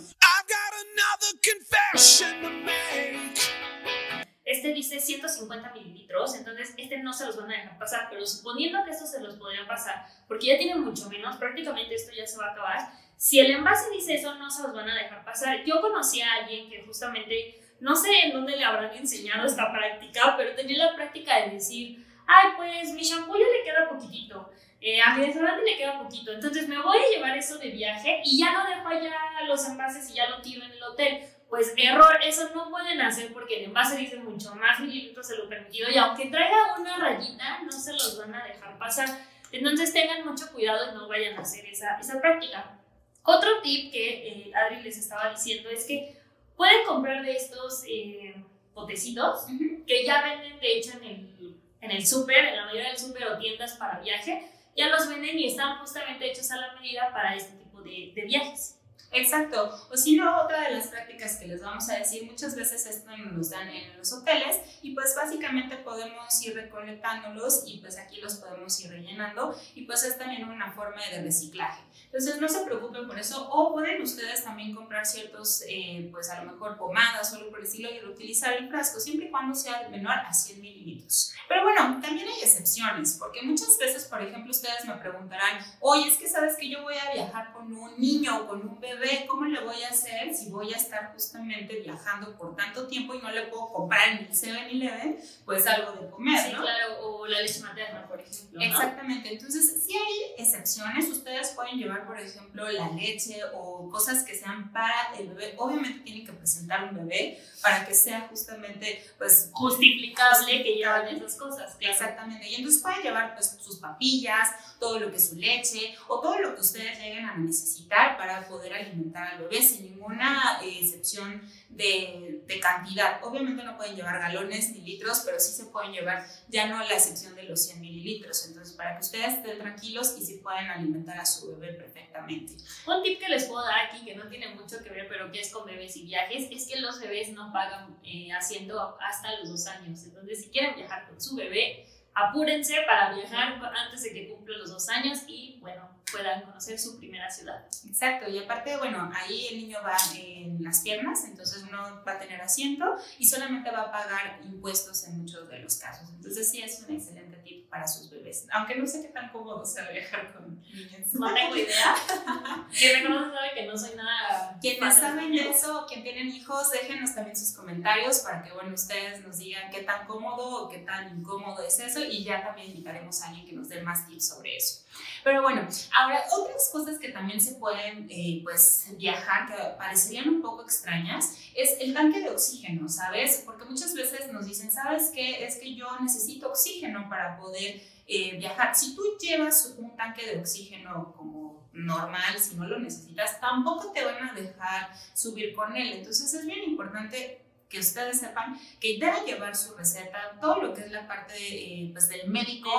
Este 4.45 4.73
dice 4.73 4.99
150 4.99 5.71
mililitros, 5.71 6.35
entonces 6.35 6.73
este 6.77 6.97
no 6.97 7.13
se 7.13 7.25
los 7.25 7.37
van 7.37 7.51
a 7.51 7.55
dejar 7.55 7.77
pasar, 7.79 8.07
pero 8.09 8.25
suponiendo 8.27 8.83
que 8.85 8.91
estos 8.91 9.09
se 9.09 9.21
los 9.21 9.35
podrían 9.35 9.67
pasar, 9.67 10.05
porque 10.27 10.47
ya 10.47 10.57
tienen 10.57 10.81
mucho 10.81 11.09
menos, 11.09 11.37
prácticamente 11.37 11.95
esto 11.95 12.11
ya 12.11 12.27
se 12.27 12.37
va 12.37 12.47
a 12.47 12.51
acabar. 12.51 13.02
Si 13.17 13.39
el 13.39 13.51
envase 13.51 13.89
dice 13.91 14.15
eso, 14.15 14.35
no 14.35 14.49
se 14.49 14.63
los 14.63 14.73
van 14.73 14.89
a 14.89 14.95
dejar 14.95 15.23
pasar. 15.23 15.63
Yo 15.65 15.81
conocí 15.81 16.21
a 16.21 16.33
alguien 16.33 16.69
que 16.69 16.83
justamente 16.83 17.59
no 17.79 17.95
sé 17.95 18.09
en 18.23 18.33
dónde 18.33 18.55
le 18.55 18.63
habrán 18.63 18.95
enseñado 18.95 19.45
esta 19.45 19.71
práctica, 19.71 20.35
pero 20.37 20.55
tenía 20.55 20.85
la 20.85 20.95
práctica 20.95 21.37
de 21.41 21.51
decir, 21.51 22.05
ay, 22.25 22.51
pues 22.55 22.93
mi 22.93 23.01
shampoo 23.01 23.35
ya 23.35 23.45
le 23.45 23.63
queda 23.63 23.89
poquitito, 23.89 24.51
eh, 24.79 25.01
a 25.01 25.15
mi 25.15 25.25
desodorante 25.25 25.65
le 25.65 25.77
queda 25.77 26.01
poquito, 26.01 26.31
entonces 26.31 26.67
me 26.67 26.81
voy 26.81 26.97
a 26.97 27.15
llevar 27.15 27.37
eso 27.37 27.57
de 27.57 27.69
viaje 27.69 28.21
y 28.23 28.39
ya 28.39 28.53
no 28.53 28.65
dejo 28.65 28.87
allá 28.87 29.13
los 29.47 29.67
envases 29.67 30.09
y 30.09 30.13
ya 30.13 30.29
lo 30.29 30.41
tiro 30.41 30.63
en 30.65 30.71
el 30.71 30.83
hotel. 30.83 31.25
Pues 31.49 31.73
error, 31.77 32.17
eso 32.23 32.49
no 32.55 32.69
pueden 32.69 32.99
hacer 33.01 33.31
porque 33.31 33.59
el 33.59 33.65
envase 33.65 33.97
dice 33.97 34.17
mucho 34.17 34.55
más 34.55 34.79
mililitros 34.79 35.27
de 35.27 35.37
lo 35.37 35.47
permitido 35.47 35.89
y 35.89 35.97
aunque 35.97 36.25
traiga 36.25 36.75
una 36.79 36.97
rayita, 36.97 37.59
no 37.63 37.71
se 37.71 37.93
los 37.93 38.17
van 38.17 38.33
a 38.33 38.43
dejar 38.45 38.77
pasar. 38.77 39.07
Entonces 39.51 39.93
tengan 39.93 40.25
mucho 40.25 40.51
cuidado 40.51 40.91
y 40.91 40.95
no 40.95 41.07
vayan 41.07 41.37
a 41.37 41.41
hacer 41.41 41.65
esa, 41.65 41.99
esa 41.99 42.19
práctica. 42.19 42.79
Otro 43.23 43.61
tip 43.61 43.91
que 43.91 44.27
eh, 44.27 44.51
Adri 44.53 44.83
les 44.83 44.97
estaba 44.97 45.31
diciendo 45.31 45.69
es 45.69 45.85
que 45.85 46.23
Pueden 46.55 46.85
comprar 46.85 47.25
de 47.25 47.35
estos 47.35 47.83
eh, 47.87 48.35
potecitos 48.73 49.45
que 49.87 50.05
ya 50.05 50.21
venden, 50.21 50.59
de 50.59 50.77
hecho, 50.77 50.91
en 50.97 51.03
el, 51.03 51.57
en 51.81 51.91
el 51.91 52.05
súper, 52.05 52.45
en 52.45 52.57
la 52.57 52.65
mayoría 52.65 52.89
del 52.89 52.97
súper 52.97 53.27
o 53.27 53.37
tiendas 53.37 53.73
para 53.73 53.99
viaje. 53.99 54.47
Ya 54.75 54.89
los 54.89 55.07
venden 55.09 55.37
y 55.37 55.47
están 55.47 55.79
justamente 55.79 56.31
hechos 56.31 56.49
a 56.51 56.57
la 56.57 56.73
medida 56.73 57.11
para 57.11 57.35
este 57.35 57.57
tipo 57.57 57.81
de, 57.81 58.11
de 58.15 58.21
viajes. 58.25 58.79
Exacto. 59.13 59.71
O 59.91 59.97
si 59.97 60.15
no, 60.15 60.43
otra 60.43 60.61
de 60.61 60.71
las 60.71 60.87
prácticas 60.87 61.37
que 61.37 61.47
les 61.47 61.61
vamos 61.61 61.87
a 61.89 61.97
decir, 61.97 62.29
muchas 62.29 62.55
veces 62.55 62.85
esto 62.85 63.15
nos 63.17 63.49
dan 63.49 63.69
en 63.69 63.97
los 63.97 64.11
hoteles 64.11 64.59
y 64.81 64.93
pues 64.93 65.15
básicamente 65.15 65.77
podemos 65.77 66.41
ir 66.43 66.55
recolectándolos 66.55 67.63
y 67.67 67.77
pues 67.77 67.97
aquí 67.97 68.19
los 68.21 68.35
podemos 68.35 68.79
ir 68.79 68.89
rellenando 68.89 69.55
y 69.75 69.85
pues 69.85 70.03
es 70.03 70.17
también 70.17 70.49
una 70.49 70.71
forma 70.73 71.01
de 71.11 71.21
reciclaje. 71.21 71.81
Entonces 72.05 72.39
no 72.39 72.47
se 72.47 72.61
preocupen 72.61 73.07
por 73.07 73.17
eso 73.17 73.49
o 73.49 73.73
pueden 73.73 74.01
ustedes 74.01 74.43
también 74.43 74.75
comprar 74.75 75.05
ciertos, 75.05 75.63
eh, 75.67 76.09
pues 76.11 76.29
a 76.29 76.43
lo 76.43 76.51
mejor 76.51 76.77
pomadas 76.77 77.33
o 77.33 77.49
por 77.49 77.59
el 77.59 77.65
estilo 77.65 77.89
y 77.91 77.99
reutilizar 77.99 78.53
el 78.53 78.69
frasco 78.69 78.99
siempre 78.99 79.27
y 79.27 79.31
cuando 79.31 79.55
sea 79.55 79.87
menor 79.89 80.13
a 80.13 80.31
100 80.31 80.61
mililitros. 80.61 81.33
Pero 81.47 81.63
bueno, 81.63 81.99
también 82.01 82.27
hay 82.27 82.39
excepciones 82.41 83.17
porque 83.19 83.41
muchas 83.41 83.77
veces, 83.79 84.05
por 84.05 84.21
ejemplo, 84.21 84.51
ustedes 84.51 84.85
me 84.85 84.93
preguntarán, 84.95 85.59
oye, 85.79 86.07
es 86.07 86.17
que 86.17 86.27
sabes 86.27 86.55
que 86.55 86.69
yo 86.69 86.83
voy 86.83 86.95
a 86.95 87.13
viajar 87.13 87.51
con 87.53 87.73
un 87.73 87.99
niño 87.99 88.43
o 88.43 88.47
con 88.47 88.61
un 88.67 88.79
bebé, 88.79 89.02
¿cómo 89.27 89.45
le 89.45 89.63
voy 89.63 89.81
a 89.83 89.89
hacer 89.89 90.33
si 90.33 90.49
voy 90.49 90.73
a 90.73 90.77
estar 90.77 91.11
justamente 91.13 91.79
viajando 91.81 92.37
por 92.37 92.55
tanto 92.55 92.87
tiempo 92.87 93.13
y 93.13 93.19
no 93.19 93.31
le 93.31 93.43
puedo 93.43 93.71
comprar 93.71 94.09
en 94.09 94.17
el 94.19 94.29
7-Eleven 94.29 95.19
pues 95.45 95.67
algo 95.67 95.91
de 95.93 96.09
comer? 96.09 96.39
Sí, 96.39 96.51
claro, 96.51 96.99
o 97.01 97.27
la 97.27 97.41
leche 97.41 97.59
materna, 97.61 98.07
por 98.07 98.19
ejemplo. 98.19 98.59
¿no? 98.59 98.65
Exactamente, 98.65 99.33
entonces 99.33 99.83
si 99.85 99.95
hay 99.95 100.33
excepciones, 100.37 101.07
ustedes 101.09 101.49
pueden 101.49 101.77
llevar, 101.77 102.05
por 102.05 102.19
ejemplo, 102.19 102.69
la 102.71 102.89
leche 102.89 103.41
o 103.53 103.89
cosas 103.89 104.23
que 104.23 104.35
sean 104.35 104.71
para 104.71 105.13
el 105.17 105.29
bebé. 105.29 105.55
Obviamente 105.57 105.99
tienen 105.99 106.25
que 106.25 106.33
presentar 106.33 106.85
un 106.85 106.95
bebé 106.95 107.41
para 107.61 107.85
que 107.85 107.93
sea 107.93 108.27
justamente, 108.29 109.03
pues, 109.17 109.49
Justificable 109.53 110.63
que 110.63 110.75
llevan 110.75 111.07
esas 111.07 111.35
cosas. 111.35 111.75
claro. 111.75 111.93
Exactamente, 111.93 112.49
y 112.49 112.55
entonces 112.55 112.81
pueden 112.81 113.01
llevar 113.01 113.33
pues 113.33 113.57
sus 113.61 113.77
papillas, 113.79 114.49
todo 114.79 114.99
lo 114.99 115.09
que 115.09 115.17
es 115.17 115.29
su 115.29 115.35
leche 115.35 115.95
o 116.07 116.19
todo 116.19 116.39
lo 116.39 116.55
que 116.55 116.61
ustedes 116.61 116.97
lleguen 116.99 117.25
a 117.25 117.37
necesitar 117.37 118.17
para 118.17 118.47
poder 118.47 118.73
alimentar 118.73 118.92
al 119.15 119.39
bebé 119.39 119.61
sin 119.61 119.91
ninguna 119.91 120.59
eh, 120.63 120.79
excepción 120.81 121.41
de, 121.69 122.41
de 122.45 122.59
cantidad. 122.59 123.19
Obviamente 123.23 123.63
no 123.63 123.77
pueden 123.77 123.95
llevar 123.95 124.19
galones 124.19 124.71
ni 124.71 124.81
litros, 124.81 125.23
pero 125.25 125.39
sí 125.39 125.51
se 125.51 125.65
pueden 125.65 125.91
llevar 125.91 126.25
ya 126.49 126.67
no 126.67 126.79
la 126.79 126.93
excepción 126.93 127.35
de 127.35 127.43
los 127.43 127.65
100 127.65 127.81
mililitros. 127.81 128.45
Entonces, 128.47 128.75
para 128.75 128.95
que 128.95 129.01
ustedes 129.01 129.35
estén 129.35 129.59
tranquilos 129.59 130.15
y 130.17 130.25
sí 130.25 130.39
pueden 130.43 130.69
alimentar 130.69 131.17
a 131.17 131.25
su 131.25 131.55
bebé 131.55 131.73
perfectamente. 131.73 132.53
Un 132.85 133.03
tip 133.03 133.19
que 133.19 133.29
les 133.29 133.45
puedo 133.45 133.65
dar 133.65 133.87
aquí, 133.87 134.05
que 134.05 134.15
no 134.15 134.27
tiene 134.27 134.49
mucho 134.55 134.83
que 134.83 134.89
ver, 134.89 135.07
pero 135.07 135.31
que 135.31 135.41
es 135.41 135.51
con 135.51 135.65
bebés 135.65 135.95
y 135.97 136.03
viajes, 136.03 136.47
es 136.51 136.67
que 136.67 136.79
los 136.79 136.99
bebés 136.99 137.29
no 137.33 137.51
pagan 137.51 137.97
eh, 138.03 138.31
haciendo 138.31 138.97
hasta 139.01 139.39
los 139.39 139.49
dos 139.49 139.67
años. 139.67 140.03
Entonces, 140.03 140.43
si 140.43 140.49
quieren 140.49 140.75
viajar 140.75 141.07
con 141.07 141.19
su 141.19 141.35
bebé, 141.35 141.87
apúrense 142.13 142.75
para 142.87 143.13
viajar 143.13 143.59
antes 143.75 144.03
de 144.03 144.13
que 144.13 144.29
cumplan 144.29 144.59
los 144.59 144.71
dos 144.71 144.87
años 144.89 145.19
y, 145.27 145.57
bueno, 145.61 145.89
puedan 146.13 146.43
conocer 146.43 146.79
su 146.79 146.97
primera 146.97 147.29
ciudad. 147.29 147.65
Exacto, 147.85 148.29
y 148.29 148.37
aparte, 148.37 148.77
bueno, 148.77 149.11
ahí 149.13 149.47
el 149.47 149.57
niño 149.57 149.79
va 149.83 149.97
en 150.15 150.63
las 150.63 150.81
piernas, 150.81 151.25
entonces 151.25 151.63
uno 151.67 152.03
va 152.07 152.13
a 152.13 152.19
tener 152.19 152.39
asiento 152.41 152.95
y 153.17 153.27
solamente 153.27 153.71
va 153.71 153.81
a 153.81 153.91
pagar 153.91 154.39
impuestos 154.43 155.03
en 155.05 155.17
muchos 155.17 155.49
de 155.49 155.59
los 155.59 155.75
casos. 155.77 156.09
Entonces 156.15 156.49
sí 156.49 156.61
es 156.61 156.79
un 156.87 156.95
excelente 156.95 157.37
tip 157.37 157.69
para 157.69 157.87
sus 157.87 158.09
bebés, 158.09 158.45
aunque 158.53 158.75
no 158.75 158.85
sé 158.87 159.01
qué 159.01 159.09
tan 159.09 159.31
cómodo 159.31 159.65
sea 159.65 159.89
viajar 159.89 160.33
con 160.33 160.61
niños. 160.61 161.13
No 161.13 161.33
tengo 161.33 161.55
idea. 161.55 161.95
Quien 162.71 163.03
me 163.03 163.07
conoce 163.07 163.31
sabe 163.35 163.53
que 163.55 163.65
no 163.65 163.77
soy 163.77 163.95
nada. 163.95 164.57
Quienes 164.61 164.95
saben 164.95 165.33
eso 165.33 165.85
quien 165.87 166.03
tienen 166.03 166.27
hijos, 166.27 166.71
déjenos 166.71 167.13
también 167.15 167.35
sus 167.35 167.55
comentarios 167.55 168.19
para 168.19 168.43
que, 168.43 168.51
bueno, 168.51 168.73
ustedes 168.73 169.25
nos 169.25 169.37
digan 169.37 169.71
qué 169.71 169.81
tan 169.81 170.05
cómodo 170.05 170.63
o 170.63 170.69
qué 170.69 170.79
tan 170.79 171.17
incómodo 171.17 171.63
es 171.65 171.79
eso 171.79 172.03
y 172.03 172.23
ya 172.23 172.43
también 172.43 172.69
invitaremos 172.69 173.21
a 173.21 173.27
alguien 173.27 173.45
que 173.45 173.53
nos 173.53 173.69
dé 173.69 173.81
más 173.81 174.07
tips 174.07 174.29
sobre 174.29 174.57
eso. 174.57 174.83
Pero 175.23 175.41
bueno, 175.41 175.67
ahora 175.93 176.02
otras 176.31 176.69
cosas 176.71 176.99
que 176.99 177.09
también 177.09 177.39
se 177.39 177.55
pueden, 177.55 178.07
eh, 178.09 178.41
pues, 178.43 178.87
viajar, 178.97 179.47
que 179.47 179.77
parecerían 179.77 180.29
un 180.29 180.41
poco 180.41 180.63
extrañas, 180.63 181.37
es 181.55 181.77
el 181.79 181.93
tanque 181.93 182.21
de 182.21 182.29
oxígeno, 182.29 182.89
¿sabes? 182.89 183.43
Porque 183.45 183.65
muchas 183.65 183.93
veces 183.93 184.31
nos 184.31 184.45
dicen, 184.45 184.71
¿sabes 184.71 185.11
qué? 185.13 185.45
Es 185.45 185.57
que 185.57 185.75
yo 185.75 185.87
necesito 185.99 186.49
oxígeno 186.49 187.07
para 187.09 187.37
poder 187.37 187.81
eh, 188.07 188.37
viajar. 188.37 188.75
Si 188.75 188.95
tú 188.95 189.01
llevas 189.19 189.75
un 189.77 189.95
tanque 189.95 190.25
de 190.25 190.39
oxígeno 190.39 191.13
como 191.15 191.69
normal, 191.73 192.37
si 192.39 192.55
no 192.55 192.67
lo 192.67 192.79
necesitas, 192.79 193.39
tampoco 193.39 193.91
te 193.91 194.03
van 194.03 194.29
a 194.29 194.33
dejar 194.33 194.89
subir 195.13 195.55
con 195.55 195.75
él. 195.75 195.93
Entonces 195.93 196.33
es 196.33 196.45
bien 196.45 196.63
importante 196.63 197.41
que 197.69 197.79
ustedes 197.79 198.19
sepan 198.19 198.59
que 198.79 198.99
deben 198.99 199.25
llevar 199.25 199.55
su 199.55 199.75
receta, 199.75 200.37
todo 200.39 200.61
lo 200.61 200.73
que 200.73 200.81
es 200.81 200.91
la 200.91 201.07
parte 201.07 201.33
eh, 201.35 201.89
pues, 201.91 202.07
del 202.07 202.29
médico, 202.29 202.69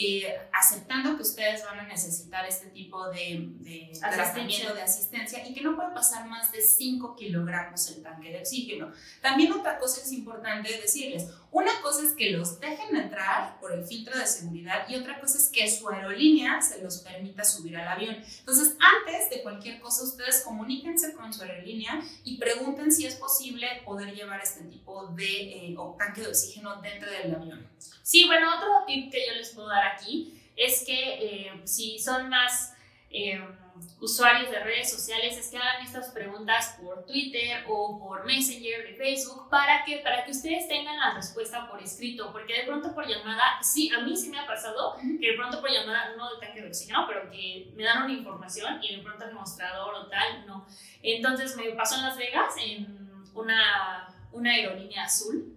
eh, 0.00 0.40
aceptando 0.52 1.16
que 1.16 1.22
ustedes 1.22 1.64
van 1.64 1.80
a 1.80 1.82
necesitar 1.86 2.46
este 2.46 2.66
tipo 2.68 3.08
de, 3.08 3.48
de 3.60 3.92
tratamiento 3.98 4.74
de 4.74 4.82
asistencia 4.82 5.46
y 5.46 5.52
que 5.52 5.60
no 5.60 5.76
puede 5.76 5.90
pasar 5.90 6.26
más 6.26 6.50
de 6.52 6.60
5 6.60 7.16
kilogramos 7.16 7.88
el 7.90 8.02
tanque 8.02 8.30
de 8.30 8.38
oxígeno. 8.38 8.92
También 9.20 9.52
otra 9.52 9.78
cosa 9.78 10.00
es 10.02 10.12
importante 10.12 10.70
decirles, 10.80 11.26
una 11.52 11.72
cosa 11.82 12.04
es 12.04 12.12
que 12.12 12.30
los 12.30 12.60
dejen 12.60 12.94
entrar 12.94 13.58
por 13.60 13.72
el 13.72 13.84
filtro 13.84 14.16
de 14.16 14.26
seguridad 14.26 14.88
y 14.88 14.94
otra 14.94 15.20
cosa 15.20 15.36
es 15.36 15.48
que 15.48 15.68
su 15.68 15.88
aerolínea 15.88 16.62
se 16.62 16.80
los 16.82 16.98
permita 16.98 17.44
subir 17.44 17.76
al 17.76 17.88
avión. 17.88 18.16
Entonces, 18.38 18.76
antes 18.78 19.30
de 19.30 19.42
cualquier 19.42 19.80
cosa, 19.80 20.04
ustedes 20.04 20.42
comuníquense 20.44 21.12
con 21.12 21.32
su 21.32 21.42
aerolínea 21.42 22.00
y 22.24 22.38
pregunten 22.38 22.92
si 22.92 23.06
es 23.06 23.16
posible 23.16 23.66
poder 23.84 24.14
llevar 24.14 24.40
este 24.40 24.62
tipo 24.64 25.08
de 25.08 25.70
eh, 25.70 25.76
tanque 25.98 26.20
de 26.20 26.28
oxígeno 26.28 26.80
dentro 26.80 27.10
del 27.10 27.34
avión. 27.34 27.66
Sí, 28.02 28.26
bueno, 28.26 28.56
otro 28.56 28.68
tip 28.86 29.10
que 29.10 29.26
yo 29.26 29.34
les 29.34 29.50
puedo 29.50 29.68
dar 29.68 29.89
aquí 29.92 30.40
es 30.56 30.84
que 30.84 31.46
eh, 31.46 31.60
si 31.64 31.98
son 31.98 32.28
más 32.28 32.74
eh, 33.10 33.40
usuarios 34.00 34.50
de 34.50 34.60
redes 34.60 34.90
sociales, 34.90 35.36
es 35.36 35.48
que 35.48 35.56
hagan 35.56 35.84
estas 35.84 36.10
preguntas 36.10 36.76
por 36.80 37.04
Twitter 37.06 37.64
o 37.68 37.98
por 37.98 38.24
Messenger 38.24 38.86
de 38.86 38.94
Facebook 38.94 39.48
para 39.48 39.84
que, 39.84 39.98
para 39.98 40.24
que 40.24 40.30
ustedes 40.30 40.68
tengan 40.68 40.98
la 40.98 41.14
respuesta 41.14 41.68
por 41.68 41.82
escrito, 41.82 42.30
porque 42.32 42.54
de 42.54 42.64
pronto 42.64 42.94
por 42.94 43.06
llamada, 43.06 43.58
sí, 43.62 43.90
a 43.90 44.00
mí 44.00 44.16
sí 44.16 44.30
me 44.30 44.38
ha 44.38 44.46
pasado 44.46 44.96
que 44.98 45.30
de 45.30 45.36
pronto 45.36 45.60
por 45.60 45.70
llamada, 45.70 46.14
no 46.16 46.34
de 46.34 46.40
tanque 46.40 46.62
de 46.62 46.68
oxígeno, 46.68 47.06
pero 47.06 47.30
que 47.30 47.72
me 47.74 47.84
dan 47.84 48.04
una 48.04 48.12
información 48.12 48.82
y 48.82 48.96
de 48.96 49.02
pronto 49.02 49.24
el 49.24 49.34
mostrador 49.34 49.94
o 49.94 50.06
tal, 50.06 50.46
no. 50.46 50.66
Entonces 51.02 51.56
me 51.56 51.70
pasó 51.72 51.96
en 51.96 52.02
Las 52.02 52.16
Vegas 52.16 52.54
en 52.62 53.24
una, 53.34 54.08
una 54.32 54.50
aerolínea 54.52 55.04
azul. 55.04 55.56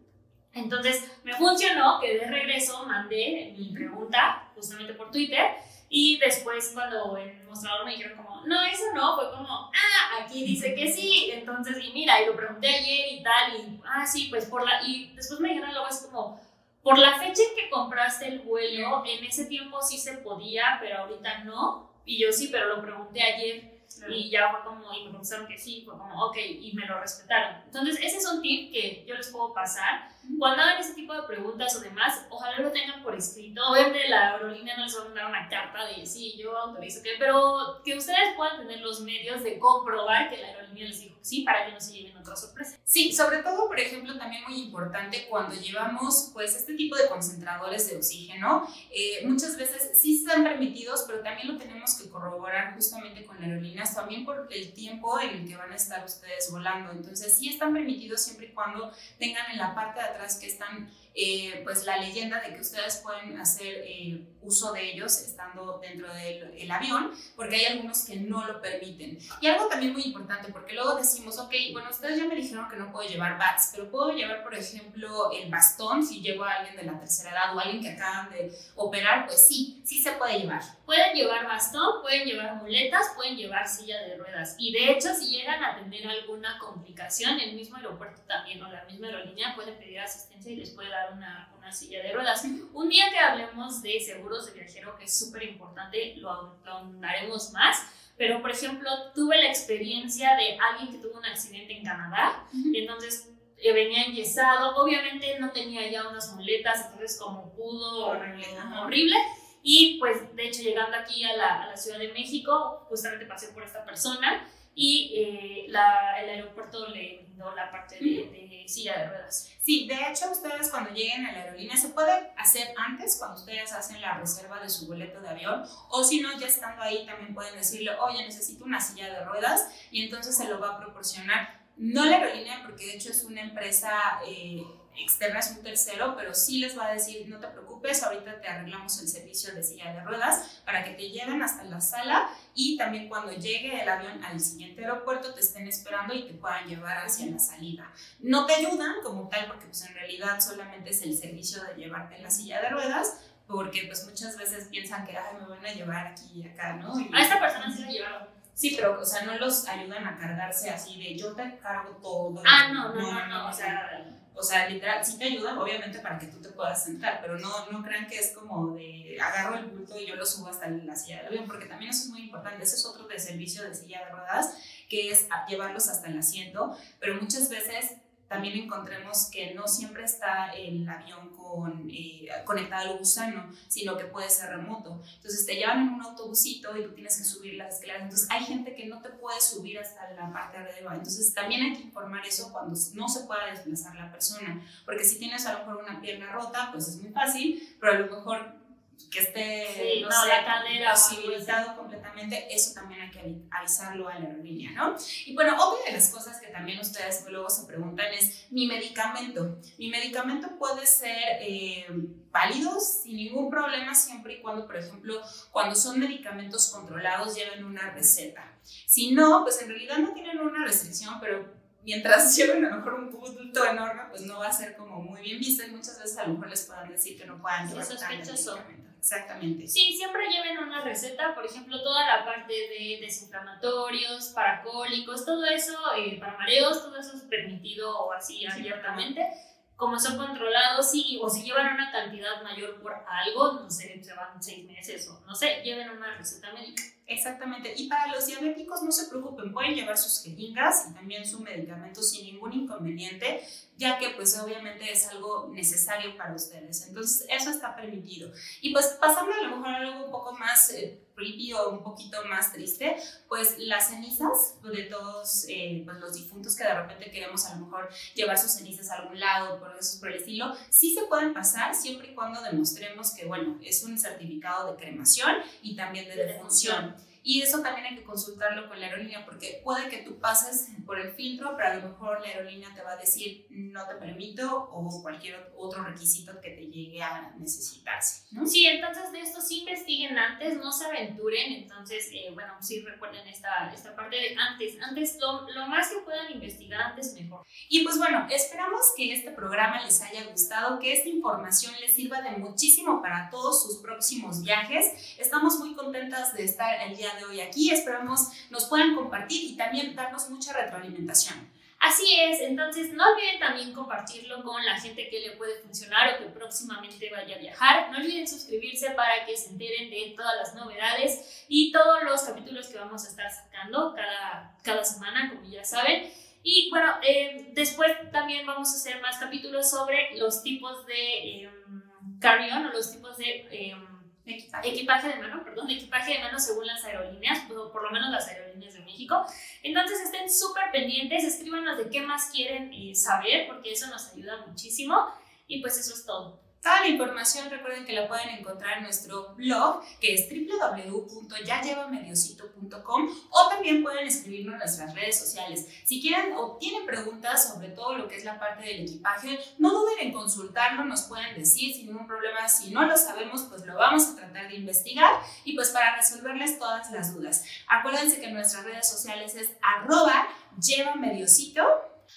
Entonces 0.53 1.11
me 1.23 1.33
funcionó 1.33 1.99
que 1.99 2.17
de 2.19 2.27
regreso 2.27 2.85
mandé 2.85 3.53
mi 3.57 3.71
pregunta 3.73 4.49
justamente 4.55 4.93
por 4.93 5.11
Twitter 5.11 5.51
y 5.89 6.17
después 6.19 6.71
cuando 6.73 7.17
el 7.17 7.43
mostrador 7.43 7.85
me 7.85 7.91
dijeron 7.91 8.17
como, 8.17 8.45
no, 8.45 8.63
eso 8.63 8.83
no, 8.93 9.15
fue 9.15 9.31
como, 9.31 9.47
ah, 9.47 10.23
aquí 10.23 10.43
dice 10.43 10.73
que 10.75 10.91
sí, 10.91 11.31
entonces 11.31 11.77
y 11.83 11.91
mira, 11.91 12.21
y 12.21 12.25
lo 12.25 12.35
pregunté 12.35 12.67
ayer 12.67 13.13
y 13.13 13.23
tal, 13.23 13.55
y 13.55 13.81
ah, 13.85 14.05
sí, 14.05 14.27
pues 14.29 14.45
por 14.45 14.65
la, 14.65 14.81
y 14.83 15.13
después 15.15 15.39
me 15.39 15.49
dijeron 15.49 15.71
luego 15.71 15.87
es 15.87 16.07
como, 16.09 16.39
por 16.81 16.97
la 16.97 17.17
fecha 17.17 17.41
en 17.49 17.55
que 17.55 17.69
compraste 17.69 18.27
el 18.27 18.39
vuelo, 18.39 19.03
en 19.05 19.23
ese 19.23 19.45
tiempo 19.45 19.81
sí 19.81 19.97
se 19.97 20.17
podía, 20.17 20.77
pero 20.81 20.99
ahorita 20.99 21.43
no, 21.45 21.93
y 22.05 22.19
yo 22.19 22.31
sí, 22.31 22.49
pero 22.51 22.75
lo 22.75 22.81
pregunté 22.81 23.21
ayer. 23.21 23.73
Y 24.09 24.29
ya 24.31 24.49
fue 24.49 24.63
como, 24.63 24.91
y 24.93 25.05
me 25.05 25.11
contestaron 25.11 25.47
que 25.47 25.57
sí, 25.57 25.83
fue 25.85 25.97
como, 25.97 26.25
ok, 26.25 26.35
y 26.37 26.73
me 26.73 26.85
lo 26.85 26.99
respetaron. 26.99 27.61
Entonces, 27.65 27.99
ese 28.01 28.17
es 28.17 28.27
un 28.27 28.41
tip 28.41 28.73
que 28.73 29.05
yo 29.07 29.15
les 29.15 29.29
puedo 29.29 29.53
pasar. 29.53 30.09
Cuando 30.37 30.61
hagan 30.61 30.79
ese 30.79 30.93
tipo 30.93 31.13
de 31.13 31.23
preguntas 31.23 31.75
o 31.75 31.79
demás, 31.79 32.25
ojalá 32.29 32.59
lo 32.59 32.71
tengan 32.71 33.03
por 33.03 33.15
escrito. 33.15 33.61
Obviamente, 33.67 34.09
la 34.09 34.33
aerolínea 34.33 34.77
no 34.77 34.85
les 34.85 34.97
va 34.97 35.01
a 35.01 35.05
mandar 35.05 35.25
una 35.27 35.49
carta 35.49 35.85
de 35.85 36.05
sí, 36.05 36.35
yo 36.37 36.57
autorizo 36.57 37.01
que, 37.01 37.11
pero 37.19 37.81
que 37.83 37.95
ustedes 37.95 38.35
puedan 38.35 38.59
tener 38.59 38.81
los 38.81 39.01
medios 39.01 39.43
de 39.43 39.59
comprobar 39.59 40.29
que 40.29 40.37
la 40.37 40.47
aerolínea 40.47 40.87
les 40.87 40.99
dijo 40.99 41.13
sí 41.23 41.43
para 41.43 41.65
que 41.65 41.71
no 41.71 41.79
se 41.79 41.93
lleven 41.93 42.17
otra 42.17 42.35
sorpresa. 42.35 42.77
Sí, 42.83 43.13
sobre 43.13 43.41
todo, 43.41 43.67
por 43.67 43.79
ejemplo, 43.79 44.17
también 44.17 44.43
muy 44.43 44.61
importante 44.61 45.25
cuando 45.29 45.55
llevamos 45.55 46.31
pues 46.33 46.55
este 46.55 46.75
tipo 46.75 46.95
de 46.95 47.07
concentradores 47.07 47.89
de 47.89 47.97
oxígeno, 47.97 48.67
eh, 48.91 49.25
muchas 49.25 49.57
veces 49.57 49.91
sí 49.99 50.17
están 50.17 50.43
permitidos, 50.43 51.05
pero 51.07 51.21
también 51.21 51.47
lo 51.47 51.57
tenemos 51.57 51.95
que 51.95 52.09
corroborar 52.09 52.75
justamente 52.75 53.25
con 53.25 53.39
la 53.39 53.47
aerolínea, 53.47 53.83
también 53.95 54.25
por 54.25 54.47
el 54.51 54.73
tiempo 54.73 55.19
en 55.19 55.29
el 55.29 55.47
que 55.47 55.55
van 55.55 55.71
a 55.71 55.75
estar 55.75 56.03
ustedes 56.03 56.51
volando. 56.51 56.91
Entonces, 56.91 57.33
sí 57.33 57.49
están 57.49 57.73
permitidos 57.73 58.21
siempre 58.21 58.47
y 58.47 58.53
cuando 58.53 58.91
tengan 59.17 59.49
en 59.51 59.57
la 59.57 59.73
parte 59.73 60.01
de 60.01 60.05
atrás 60.13 60.35
que 60.35 60.47
están 60.47 60.89
eh, 61.15 61.61
pues 61.63 61.85
la 61.85 61.97
leyenda 61.97 62.41
de 62.41 62.55
que 62.55 62.61
ustedes 62.61 62.97
pueden 62.97 63.39
hacer 63.39 63.83
eh, 63.85 64.27
uso 64.41 64.73
de 64.73 64.93
ellos 64.93 65.19
estando 65.19 65.79
dentro 65.79 66.11
del 66.13 66.53
el 66.57 66.71
avión, 66.71 67.11
porque 67.35 67.55
hay 67.55 67.65
algunos 67.65 68.05
que 68.05 68.17
no 68.17 68.45
lo 68.45 68.61
permiten. 68.61 69.17
Y 69.39 69.47
algo 69.47 69.67
también 69.67 69.93
muy 69.93 70.03
importante, 70.03 70.51
porque 70.51 70.73
luego 70.73 70.95
decimos, 70.95 71.37
ok, 71.39 71.53
bueno, 71.71 71.89
ustedes 71.89 72.17
ya 72.17 72.25
me 72.25 72.35
dijeron 72.35 72.67
que 72.69 72.77
no 72.77 72.91
puedo 72.91 73.07
llevar 73.07 73.37
bats, 73.37 73.71
pero 73.71 73.89
puedo 73.89 74.11
llevar, 74.11 74.43
por 74.43 74.55
ejemplo, 74.55 75.31
el 75.31 75.49
bastón, 75.49 76.03
si 76.03 76.21
llevo 76.21 76.43
a 76.43 76.55
alguien 76.55 76.75
de 76.75 76.83
la 76.83 76.99
tercera 76.99 77.31
edad 77.31 77.55
o 77.55 77.59
alguien 77.59 77.81
que 77.81 77.89
acaban 77.89 78.31
de 78.31 78.51
operar, 78.75 79.25
pues 79.27 79.45
sí, 79.47 79.81
sí 79.85 80.01
se 80.01 80.13
puede 80.13 80.39
llevar. 80.39 80.61
Pueden 80.85 81.13
llevar 81.13 81.45
bastón, 81.45 82.01
pueden 82.01 82.25
llevar 82.25 82.55
muletas, 82.55 83.13
pueden 83.15 83.37
llevar 83.37 83.67
silla 83.67 84.01
de 84.01 84.17
ruedas. 84.17 84.55
Y 84.57 84.71
de 84.73 84.91
hecho, 84.91 85.13
si 85.13 85.27
llegan 85.27 85.63
a 85.63 85.75
tener 85.77 86.07
alguna 86.07 86.57
complicación, 86.59 87.39
el 87.39 87.55
mismo 87.55 87.77
aeropuerto 87.77 88.21
también 88.27 88.61
o 88.63 88.71
la 88.71 88.83
misma 88.85 89.07
aerolínea 89.07 89.55
puede 89.55 89.73
pedir 89.73 89.99
asistencia 89.99 90.51
y 90.51 90.55
les 90.57 90.71
puede 90.71 90.89
dar 90.89 91.02
una, 91.11 91.51
una 91.57 91.71
silla 91.71 92.01
de 92.01 92.13
ruedas. 92.13 92.45
Un 92.73 92.89
día 92.89 93.05
que 93.11 93.19
hablemos 93.19 93.81
de 93.81 93.99
seguros 93.99 94.45
de 94.47 94.53
viajero, 94.53 94.97
que 94.97 95.05
es 95.05 95.17
súper 95.17 95.43
importante, 95.43 96.15
lo, 96.17 96.57
lo 96.63 96.71
ahondaremos 96.71 97.51
más. 97.51 97.85
Pero, 98.17 98.41
por 98.41 98.51
ejemplo, 98.51 98.89
tuve 99.15 99.37
la 99.37 99.47
experiencia 99.47 100.35
de 100.35 100.57
alguien 100.59 100.91
que 100.91 101.05
tuvo 101.05 101.17
un 101.17 101.25
accidente 101.25 101.77
en 101.77 101.83
Canadá, 101.83 102.47
entonces 102.73 103.29
eh, 103.57 103.73
venía 103.73 104.03
enyesado, 104.03 104.75
obviamente 104.75 105.39
no 105.39 105.51
tenía 105.51 105.89
ya 105.89 106.07
unas 106.07 106.33
muletas, 106.35 106.85
entonces 106.85 107.19
como 107.19 107.51
pudo, 107.55 108.07
Horrible, 108.07 108.45
horrible. 108.81 109.15
Y 109.63 109.97
pues, 109.99 110.35
de 110.35 110.47
hecho, 110.47 110.61
llegando 110.61 110.95
aquí 110.97 111.23
a 111.23 111.35
la, 111.35 111.63
a 111.63 111.67
la 111.69 111.77
Ciudad 111.77 111.97
de 111.97 112.13
México, 112.13 112.85
justamente 112.89 113.25
pasé 113.25 113.47
por 113.53 113.63
esta 113.63 113.83
persona 113.83 114.45
y 114.75 115.13
eh, 115.15 115.65
la, 115.69 116.21
el 116.21 116.29
aeropuerto 116.29 116.87
le 116.87 117.23
brindó 117.23 117.53
la 117.55 117.71
parte 117.71 117.95
de, 117.99 118.03
de 118.03 118.63
silla 118.67 118.97
de 118.97 119.09
ruedas. 119.09 119.51
Sí, 119.61 119.87
de 119.87 119.95
hecho, 120.09 120.31
ustedes 120.31 120.69
cuando 120.69 120.91
lleguen 120.91 121.25
a 121.25 121.31
la 121.31 121.39
aerolínea 121.39 121.77
se 121.77 121.89
puede 121.89 122.31
hacer 122.37 122.73
antes, 122.77 123.17
cuando 123.17 123.37
ustedes 123.37 123.71
hacen 123.71 124.01
la 124.01 124.17
reserva 124.17 124.59
de 124.59 124.69
su 124.69 124.87
boleto 124.87 125.21
de 125.21 125.29
avión, 125.29 125.63
o 125.89 126.03
si 126.03 126.21
no, 126.21 126.37
ya 126.39 126.47
estando 126.47 126.81
ahí 126.81 127.05
también 127.05 127.33
pueden 127.33 127.55
decirle, 127.55 127.91
oye, 127.95 128.25
necesito 128.25 128.65
una 128.65 128.81
silla 128.81 129.11
de 129.13 129.25
ruedas, 129.25 129.69
y 129.91 130.03
entonces 130.03 130.35
se 130.35 130.47
lo 130.47 130.59
va 130.59 130.71
a 130.71 130.79
proporcionar. 130.79 131.63
No 131.75 132.05
la 132.05 132.17
aerolínea, 132.17 132.61
porque 132.63 132.85
de 132.85 132.95
hecho 132.95 133.09
es 133.09 133.23
una 133.23 133.41
empresa 133.41 133.91
eh, 134.27 134.63
externa, 134.97 135.39
es 135.39 135.51
un 135.51 135.63
tercero, 135.63 136.15
pero 136.15 136.33
sí 136.33 136.59
les 136.59 136.77
va 136.77 136.87
a 136.87 136.93
decir, 136.93 137.27
no 137.27 137.39
te 137.39 137.47
preocupes, 137.47 138.03
ahorita 138.03 138.39
te 138.41 138.47
arreglamos 138.47 138.99
el 139.01 139.07
servicio 139.07 139.53
de 139.53 139.63
silla 139.63 139.93
de 139.93 140.01
ruedas 140.01 140.61
para 140.65 140.83
que 140.83 140.91
te 140.91 141.09
lleven 141.09 141.41
hasta 141.41 141.63
la 141.63 141.81
sala 141.81 142.29
y 142.55 142.77
también 142.77 143.09
cuando 143.09 143.31
llegue 143.31 143.81
el 143.81 143.89
avión 143.89 144.23
al 144.23 144.39
siguiente 144.39 144.81
aeropuerto 144.83 145.33
te 145.33 145.39
estén 145.41 145.67
esperando 145.67 146.13
y 146.13 146.23
te 146.27 146.33
puedan 146.33 146.65
llevar 146.67 146.97
hacia 147.05 147.25
la 147.31 147.39
salida. 147.39 147.91
No 148.19 148.45
te 148.45 148.55
ayudan 148.55 148.95
como 149.03 149.27
tal 149.29 149.47
porque 149.47 149.65
pues 149.65 149.81
en 149.83 149.93
realidad 149.93 150.39
solamente 150.39 150.91
es 150.91 151.01
el 151.01 151.17
servicio 151.17 151.63
de 151.63 151.75
llevarte 151.75 152.15
en 152.17 152.23
la 152.23 152.29
silla 152.31 152.61
de 152.61 152.69
ruedas 152.69 153.19
porque 153.47 153.83
pues 153.87 154.05
muchas 154.07 154.37
veces 154.37 154.67
piensan 154.69 155.05
que 155.05 155.17
Ay, 155.17 155.35
me 155.39 155.45
van 155.47 155.65
a 155.65 155.73
llevar 155.73 156.07
aquí 156.07 156.31
y 156.41 156.47
acá, 156.47 156.73
¿no? 156.77 156.97
Y- 156.99 157.09
A 157.13 157.21
esta 157.21 157.39
persona 157.39 157.75
sí 157.75 157.81
la 157.81 157.91
llevaron. 157.91 158.27
Sí, 158.55 158.73
pero 158.75 159.01
o 159.01 159.05
sea, 159.05 159.23
no 159.23 159.35
los 159.37 159.67
ayudan 159.67 160.05
a 160.07 160.15
cargarse 160.17 160.69
así 160.69 160.97
de 161.01 161.17
yo 161.17 161.33
te 161.33 161.57
cargo 161.57 161.89
todo. 162.01 162.41
Ah, 162.45 162.69
no, 162.71 162.93
no, 162.93 163.01
no, 163.11 163.27
no, 163.27 163.49
o 163.49 163.53
sea, 163.53 164.05
o 164.35 164.41
sea, 164.41 164.67
literal, 164.67 165.03
sí 165.05 165.17
te 165.17 165.25
ayudan, 165.25 165.57
obviamente, 165.57 165.99
para 165.99 166.17
que 166.17 166.27
tú 166.27 166.41
te 166.41 166.49
puedas 166.49 166.83
sentar, 166.83 167.19
pero 167.21 167.37
no, 167.37 167.69
no 167.71 167.83
crean 167.83 168.07
que 168.07 168.17
es 168.17 168.31
como 168.31 168.73
de 168.75 169.17
agarro 169.21 169.57
el 169.57 169.65
bulto 169.65 169.99
y 169.99 170.07
yo 170.07 170.15
lo 170.15 170.25
subo 170.25 170.47
hasta 170.47 170.67
la 170.69 170.95
silla 170.95 171.17
del 171.17 171.27
avión, 171.27 171.45
porque 171.45 171.67
también 171.67 171.91
eso 171.91 172.03
es 172.03 172.09
muy 172.09 172.23
importante. 172.23 172.63
Ese 172.63 172.75
es 172.75 172.85
otro 172.85 173.07
de 173.07 173.19
servicio 173.19 173.63
de 173.63 173.75
silla 173.75 174.05
de 174.05 174.11
ruedas, 174.11 174.57
que 174.89 175.11
es 175.11 175.27
llevarlos 175.47 175.87
hasta 175.87 176.07
el 176.07 176.17
asiento, 176.17 176.75
pero 176.99 177.21
muchas 177.21 177.49
veces 177.49 177.93
también 178.33 178.63
encontremos 178.63 179.29
que 179.31 179.53
no 179.53 179.67
siempre 179.67 180.03
está 180.03 180.51
el 180.53 180.89
avión 180.89 181.29
con, 181.37 181.87
eh, 181.87 182.27
conectado 182.45 182.89
al 182.89 182.97
gusano, 182.97 183.47
sino 183.67 183.95
que 183.95 184.05
puede 184.05 184.27
ser 184.27 184.49
remoto. 184.49 185.03
Entonces 185.17 185.45
te 185.45 185.53
llevan 185.53 185.87
en 185.87 185.93
un 185.93 186.01
autobusito 186.01 186.75
y 186.75 186.83
tú 186.83 186.93
tienes 186.93 187.15
que 187.15 187.23
subir 187.25 187.53
las 187.53 187.75
escaleras. 187.75 188.01
Entonces 188.01 188.27
hay 188.31 188.43
gente 188.43 188.73
que 188.73 188.87
no 188.87 189.03
te 189.03 189.09
puede 189.09 189.39
subir 189.39 189.77
hasta 189.77 190.09
la 190.13 190.33
parte 190.33 190.57
de 190.57 190.63
arriba. 190.63 190.95
Entonces 190.95 191.31
también 191.31 191.61
hay 191.61 191.73
que 191.73 191.83
informar 191.83 192.25
eso 192.25 192.51
cuando 192.51 192.75
no 192.95 193.07
se 193.07 193.25
pueda 193.25 193.51
desplazar 193.51 193.95
la 193.95 194.11
persona. 194.11 194.65
Porque 194.83 195.03
si 195.03 195.19
tienes 195.19 195.45
a 195.45 195.53
lo 195.53 195.59
mejor 195.59 195.83
una 195.83 196.01
pierna 196.01 196.31
rota, 196.31 196.69
pues 196.71 196.87
es 196.87 196.97
muy 196.99 197.11
fácil, 197.11 197.77
pero 197.79 197.93
a 197.93 197.99
lo 197.99 198.15
mejor 198.15 198.62
que 199.11 199.19
esté, 199.19 199.67
Sí, 199.75 200.01
no, 200.01 200.09
no, 200.09 200.25
la 200.25 200.43
cadera 200.45 200.91
posibilitado 200.93 201.75
completamente, 201.77 202.47
eso 202.53 202.73
también 202.73 203.01
hay 203.01 203.11
que 203.11 203.19
avi- 203.21 203.47
avisarlo 203.51 204.07
a 204.09 204.17
la 204.17 204.25
aerolínea, 204.27 204.71
¿no? 204.71 204.95
Y 205.25 205.35
bueno, 205.35 205.55
otra 205.55 205.85
de 205.85 205.91
las 205.93 206.09
cosas 206.09 206.39
que 206.41 206.47
también 206.47 206.79
ustedes 206.79 207.23
luego 207.29 207.49
se 207.49 207.65
preguntan 207.67 208.07
es 208.11 208.47
mi 208.49 208.65
medicamento. 208.67 209.59
Mi 209.77 209.89
medicamento 209.89 210.57
puede 210.57 210.85
ser 210.87 211.15
eh, 211.41 211.85
válido 212.31 212.79
sin 212.79 213.17
ningún 213.17 213.49
problema 213.51 213.93
siempre 213.93 214.35
y 214.35 214.41
cuando, 214.41 214.65
por 214.65 214.77
ejemplo, 214.77 215.21
cuando 215.51 215.75
son 215.75 215.99
medicamentos 215.99 216.69
controlados 216.71 217.35
lleven 217.35 217.63
una 217.65 217.91
receta. 217.91 218.57
Si 218.63 219.11
no, 219.11 219.43
pues 219.43 219.61
en 219.61 219.69
realidad 219.69 219.97
no 219.99 220.13
tienen 220.13 220.39
una 220.39 220.65
restricción, 220.65 221.19
pero 221.19 221.53
mientras 221.83 222.35
lleven 222.37 222.65
a 222.65 222.69
lo 222.69 222.75
mejor 222.77 222.93
un 222.95 223.11
bulto 223.11 223.65
enorme, 223.65 224.03
pues 224.09 224.21
no 224.21 224.39
va 224.39 224.47
a 224.47 224.53
ser 224.53 224.75
como 224.75 225.01
muy 225.01 225.21
bien 225.21 225.37
visto 225.39 225.63
y 225.63 225.69
muchas 225.71 225.99
veces 225.99 226.17
a 226.17 226.23
lo 226.25 226.33
mejor 226.33 226.49
les 226.49 226.61
puedan 226.63 226.89
decir 226.89 227.17
que 227.19 227.25
no 227.25 227.39
puedan 227.39 227.67
Sí, 227.67 227.73
llevar 227.73 227.87
tanto 227.87 227.97
sospechoso. 228.37 228.59
Exactamente. 229.03 229.67
Sí, 229.67 229.93
siempre 229.97 230.29
lleven 230.29 230.59
una 230.59 230.79
receta, 230.79 231.35
por 231.35 231.45
ejemplo, 231.45 231.83
toda 231.83 232.07
la 232.07 232.23
parte 232.23 232.53
de 232.53 232.99
desinflamatorios, 233.01 234.27
para 234.29 234.63
cólicos, 234.63 235.25
todo 235.25 235.43
eso, 235.43 235.77
eh, 235.97 236.17
para 236.21 236.37
mareos, 236.37 236.81
todo 236.81 236.95
eso 236.95 237.17
es 237.17 237.23
permitido 237.23 237.99
o 237.99 238.13
así 238.13 238.47
abiertamente. 238.47 239.27
Como 239.75 239.99
son 239.99 240.15
controlados, 240.15 240.89
sí, 240.89 241.19
o 241.21 241.29
si 241.29 241.43
llevan 241.43 241.73
una 241.73 241.91
cantidad 241.91 242.41
mayor 242.43 242.81
por 242.81 242.93
algo, 242.93 243.51
no 243.51 243.69
sé, 243.69 244.01
se 244.01 244.13
van 244.13 244.41
seis 244.41 244.63
meses 244.63 245.05
o 245.09 245.19
no 245.25 245.35
sé, 245.35 245.61
lleven 245.65 245.89
una 245.89 246.15
receta 246.15 246.53
médica. 246.53 246.83
Exactamente. 247.05 247.73
Y 247.75 247.87
para 247.89 248.07
los 248.07 248.25
diabéticos 248.25 248.81
no 248.81 248.91
se 248.91 249.09
preocupen, 249.09 249.51
pueden 249.51 249.75
llevar 249.75 249.97
sus 249.97 250.23
jeringas 250.23 250.87
y 250.89 250.93
también 250.93 251.25
su 251.27 251.41
medicamento 251.41 252.01
sin 252.01 252.25
ningún 252.25 252.53
inconveniente, 252.53 253.41
ya 253.75 253.97
que 253.97 254.11
pues 254.11 254.37
obviamente 254.39 254.89
es 254.89 255.07
algo 255.07 255.49
necesario 255.53 256.15
para 256.17 256.33
ustedes. 256.33 256.87
Entonces 256.87 257.27
eso 257.29 257.49
está 257.49 257.75
permitido. 257.75 258.31
Y 258.61 258.71
pues 258.71 258.97
pasando 259.01 259.33
a 259.33 259.43
lo 259.43 259.57
mejor 259.57 259.67
a 259.67 259.77
algo 259.77 260.05
un 260.05 260.11
poco 260.11 260.33
más 260.33 260.71
eh, 260.71 261.01
creepy 261.15 261.53
o 261.53 261.69
un 261.69 261.83
poquito 261.83 262.23
más 262.25 262.51
triste, 262.53 262.95
pues 263.27 263.57
las 263.59 263.89
cenizas 263.89 264.55
de 264.63 264.83
todos 264.83 265.45
eh, 265.47 265.81
pues, 265.85 265.97
los 265.97 266.13
difuntos 266.15 266.55
que 266.55 266.63
de 266.63 266.73
repente 266.73 267.11
queremos 267.11 267.45
a 267.45 267.55
lo 267.55 267.65
mejor 267.65 267.89
llevar 268.15 268.37
sus 268.37 268.51
cenizas 268.51 268.89
a 268.89 268.95
algún 268.95 269.19
lado, 269.19 269.59
por 269.59 269.75
eso 269.77 269.99
por 269.99 270.09
el 270.09 270.19
estilo, 270.19 270.53
sí 270.69 270.93
se 270.93 271.03
pueden 271.05 271.33
pasar 271.33 271.75
siempre 271.75 272.11
y 272.11 272.15
cuando 272.15 272.41
demostremos 272.41 273.13
que, 273.13 273.25
bueno, 273.25 273.59
es 273.63 273.83
un 273.83 273.97
certificado 273.97 274.71
de 274.71 274.77
cremación 274.77 275.35
y 275.61 275.75
también 275.75 276.07
de 276.07 276.13
De 276.13 276.25
defunción. 276.27 276.95
Y 277.23 277.41
eso 277.41 277.61
también 277.61 277.87
hay 277.87 277.95
que 277.95 278.03
consultarlo 278.03 278.67
con 278.67 278.79
la 278.79 278.87
aerolínea 278.87 279.25
porque 279.25 279.61
puede 279.63 279.89
que 279.89 279.99
tú 279.99 280.19
pases 280.19 280.67
por 280.85 280.99
el 280.99 281.13
filtro, 281.13 281.55
pero 281.55 281.69
a 281.69 281.75
lo 281.75 281.89
mejor 281.89 282.19
la 282.21 282.27
aerolínea 282.27 282.73
te 282.75 282.81
va 282.81 282.91
a 282.91 282.97
decir 282.97 283.47
no 283.49 283.87
te 283.87 283.95
permito 283.95 284.69
o 284.71 285.01
cualquier 285.01 285.53
otro 285.55 285.83
requisito 285.83 286.39
que 286.41 286.51
te 286.51 286.67
llegue 286.67 287.01
a 287.01 287.33
necesitarse. 287.37 288.27
¿no? 288.31 288.45
Sí, 288.45 288.65
entonces 288.65 289.11
de 289.11 289.21
esto 289.21 289.41
sí 289.41 289.61
investiguen 289.61 290.17
antes, 290.17 290.57
no 290.57 290.71
se 290.71 290.85
aventuren, 290.85 291.53
entonces, 291.53 292.09
eh, 292.11 292.31
bueno, 292.33 292.53
sí 292.59 292.81
recuerden 292.81 293.27
esta, 293.27 293.71
esta 293.73 293.95
parte 293.95 294.17
de 294.17 294.35
antes, 294.37 294.81
antes, 294.81 295.17
lo, 295.19 295.49
lo 295.49 295.67
más 295.67 295.89
que 295.89 295.99
puedan 295.99 296.31
investigar 296.31 296.81
antes 296.81 297.13
mejor. 297.13 297.45
Y 297.69 297.83
pues 297.83 297.97
bueno, 297.97 298.27
esperamos 298.29 298.81
que 298.95 299.13
este 299.13 299.31
programa 299.31 299.83
les 299.83 300.01
haya 300.01 300.25
gustado, 300.25 300.79
que 300.79 300.93
esta 300.93 301.09
información 301.09 301.73
les 301.79 301.93
sirva 301.93 302.21
de 302.21 302.31
muchísimo 302.31 303.01
para 303.01 303.29
todos 303.29 303.63
sus 303.63 303.81
próximos 303.81 304.41
viajes. 304.41 305.17
Estamos 305.17 305.57
muy 305.59 305.73
contentas 305.75 306.33
de 306.33 306.43
estar 306.43 306.81
el 306.81 306.97
día 306.97 307.12
de 307.15 307.25
hoy 307.25 307.41
aquí, 307.41 307.71
esperamos 307.71 308.29
nos 308.49 308.65
puedan 308.65 308.95
compartir 308.95 309.51
y 309.51 309.55
también 309.55 309.95
darnos 309.95 310.29
mucha 310.29 310.53
retroalimentación. 310.53 311.51
Así 311.83 312.17
es, 312.17 312.39
entonces 312.39 312.93
no 312.93 313.03
olviden 313.11 313.39
también 313.41 313.73
compartirlo 313.73 314.41
con 314.41 314.63
la 314.65 314.79
gente 314.79 315.09
que 315.09 315.19
le 315.19 315.31
puede 315.31 315.59
funcionar 315.59 316.13
o 316.13 316.17
que 316.17 316.29
próximamente 316.29 317.09
vaya 317.11 317.35
a 317.35 317.39
viajar. 317.39 317.91
No 317.91 317.97
olviden 317.97 318.25
suscribirse 318.25 318.91
para 318.91 319.25
que 319.25 319.35
se 319.35 319.49
enteren 319.49 319.89
de 319.89 320.13
todas 320.15 320.33
las 320.37 320.55
novedades 320.55 321.45
y 321.49 321.73
todos 321.73 322.03
los 322.05 322.21
capítulos 322.21 322.67
que 322.67 322.77
vamos 322.77 323.03
a 323.03 323.09
estar 323.09 323.29
sacando 323.29 323.93
cada, 323.93 324.55
cada 324.63 324.85
semana, 324.85 325.29
como 325.29 325.45
ya 325.51 325.65
saben. 325.65 326.09
Y 326.41 326.69
bueno, 326.69 326.93
eh, 327.05 327.49
después 327.51 327.91
también 328.13 328.45
vamos 328.45 328.69
a 328.69 328.77
hacer 328.77 329.01
más 329.01 329.17
capítulos 329.17 329.69
sobre 329.69 330.17
los 330.17 330.41
tipos 330.41 330.85
de 330.85 331.43
em, 331.43 332.19
carry-on 332.21 332.65
o 332.65 332.71
los 332.71 332.93
tipos 332.93 333.17
de... 333.17 333.45
em, 333.51 333.92
Equipaje. 334.25 335.09
de 335.09 335.15
mano, 335.15 335.43
perdón, 335.43 335.69
equipaje 335.69 336.13
de 336.13 336.19
mano 336.19 336.39
según 336.39 336.65
las 336.65 336.83
aerolíneas, 336.85 337.39
por, 337.41 337.71
por 337.71 337.83
lo 337.83 337.91
menos 337.91 338.09
las 338.09 338.27
aerolíneas 338.27 338.73
de 338.73 338.79
México. 338.81 339.25
Entonces 339.61 340.01
estén 340.01 340.29
súper 340.29 340.71
pendientes, 340.71 341.23
escríbanos 341.23 341.77
de 341.77 341.89
qué 341.89 342.01
más 342.01 342.31
quieren 342.31 342.71
eh, 342.73 342.95
saber, 342.95 343.47
porque 343.47 343.71
eso 343.73 343.87
nos 343.87 344.13
ayuda 344.13 344.45
muchísimo. 344.47 345.07
Y 345.47 345.61
pues 345.61 345.77
eso 345.77 345.93
es 345.93 346.05
todo. 346.05 346.42
Toda 346.63 346.79
la 346.79 346.87
información 346.87 347.49
recuerden 347.49 347.83
que 347.83 347.91
la 347.91 348.07
pueden 348.07 348.29
encontrar 348.29 348.77
en 348.77 348.83
nuestro 348.83 349.33
blog 349.35 349.83
que 349.99 350.13
es 350.13 350.29
www.yallevamediosito.com 350.29 353.09
o 353.31 353.49
también 353.49 353.83
pueden 353.83 354.07
escribirnos 354.07 354.53
en 354.53 354.59
nuestras 354.59 354.95
redes 354.95 355.19
sociales. 355.19 355.67
Si 355.83 356.01
quieren 356.01 356.31
o 356.37 356.55
tienen 356.55 356.85
preguntas 356.85 357.49
sobre 357.49 357.67
todo 357.67 357.97
lo 357.97 358.07
que 358.07 358.15
es 358.15 358.23
la 358.23 358.39
parte 358.39 358.63
del 358.63 358.83
equipaje, 358.83 359.37
no 359.57 359.73
duden 359.73 360.07
en 360.07 360.13
consultarlo, 360.13 360.85
nos 360.85 361.01
pueden 361.01 361.35
decir 361.35 361.75
sin 361.75 361.87
ningún 361.87 362.07
problema. 362.07 362.47
Si 362.47 362.71
no 362.71 362.85
lo 362.85 362.95
sabemos, 362.95 363.41
pues 363.49 363.65
lo 363.65 363.75
vamos 363.75 364.07
a 364.07 364.15
tratar 364.15 364.47
de 364.47 364.55
investigar 364.55 365.19
y 365.43 365.55
pues 365.55 365.71
para 365.71 365.97
resolverles 365.97 366.59
todas 366.59 366.89
las 366.91 367.13
dudas. 367.13 367.43
Acuérdense 367.67 368.21
que 368.21 368.31
nuestras 368.31 368.63
redes 368.63 368.89
sociales 368.89 369.35
es 369.35 369.51
arroba 369.61 370.29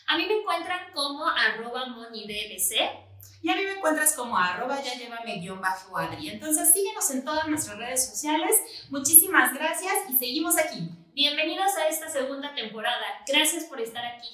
A 0.06 0.16
mí 0.16 0.24
me 0.24 0.34
encuentran 0.34 0.92
como 0.92 1.26
arroba 1.26 1.86
monidbc. 1.86 3.05
Y 3.46 3.48
a 3.48 3.54
mí 3.54 3.62
me 3.62 3.74
encuentras 3.74 4.14
como 4.14 4.36
arroba 4.36 4.82
ya 4.82 4.94
llévame 4.94 5.36
guion 5.36 5.60
bajo 5.60 5.96
Adri. 5.96 6.30
Entonces 6.30 6.72
síguenos 6.72 7.08
en 7.12 7.24
todas 7.24 7.46
nuestras 7.46 7.78
redes 7.78 8.04
sociales. 8.04 8.56
Muchísimas 8.90 9.54
gracias 9.54 9.94
y 10.08 10.18
seguimos 10.18 10.58
aquí. 10.58 10.90
Bienvenidos 11.14 11.70
a 11.76 11.86
esta 11.86 12.10
segunda 12.10 12.52
temporada. 12.56 13.04
Gracias 13.24 13.66
por 13.66 13.80
estar 13.80 14.04
aquí. 14.04 14.30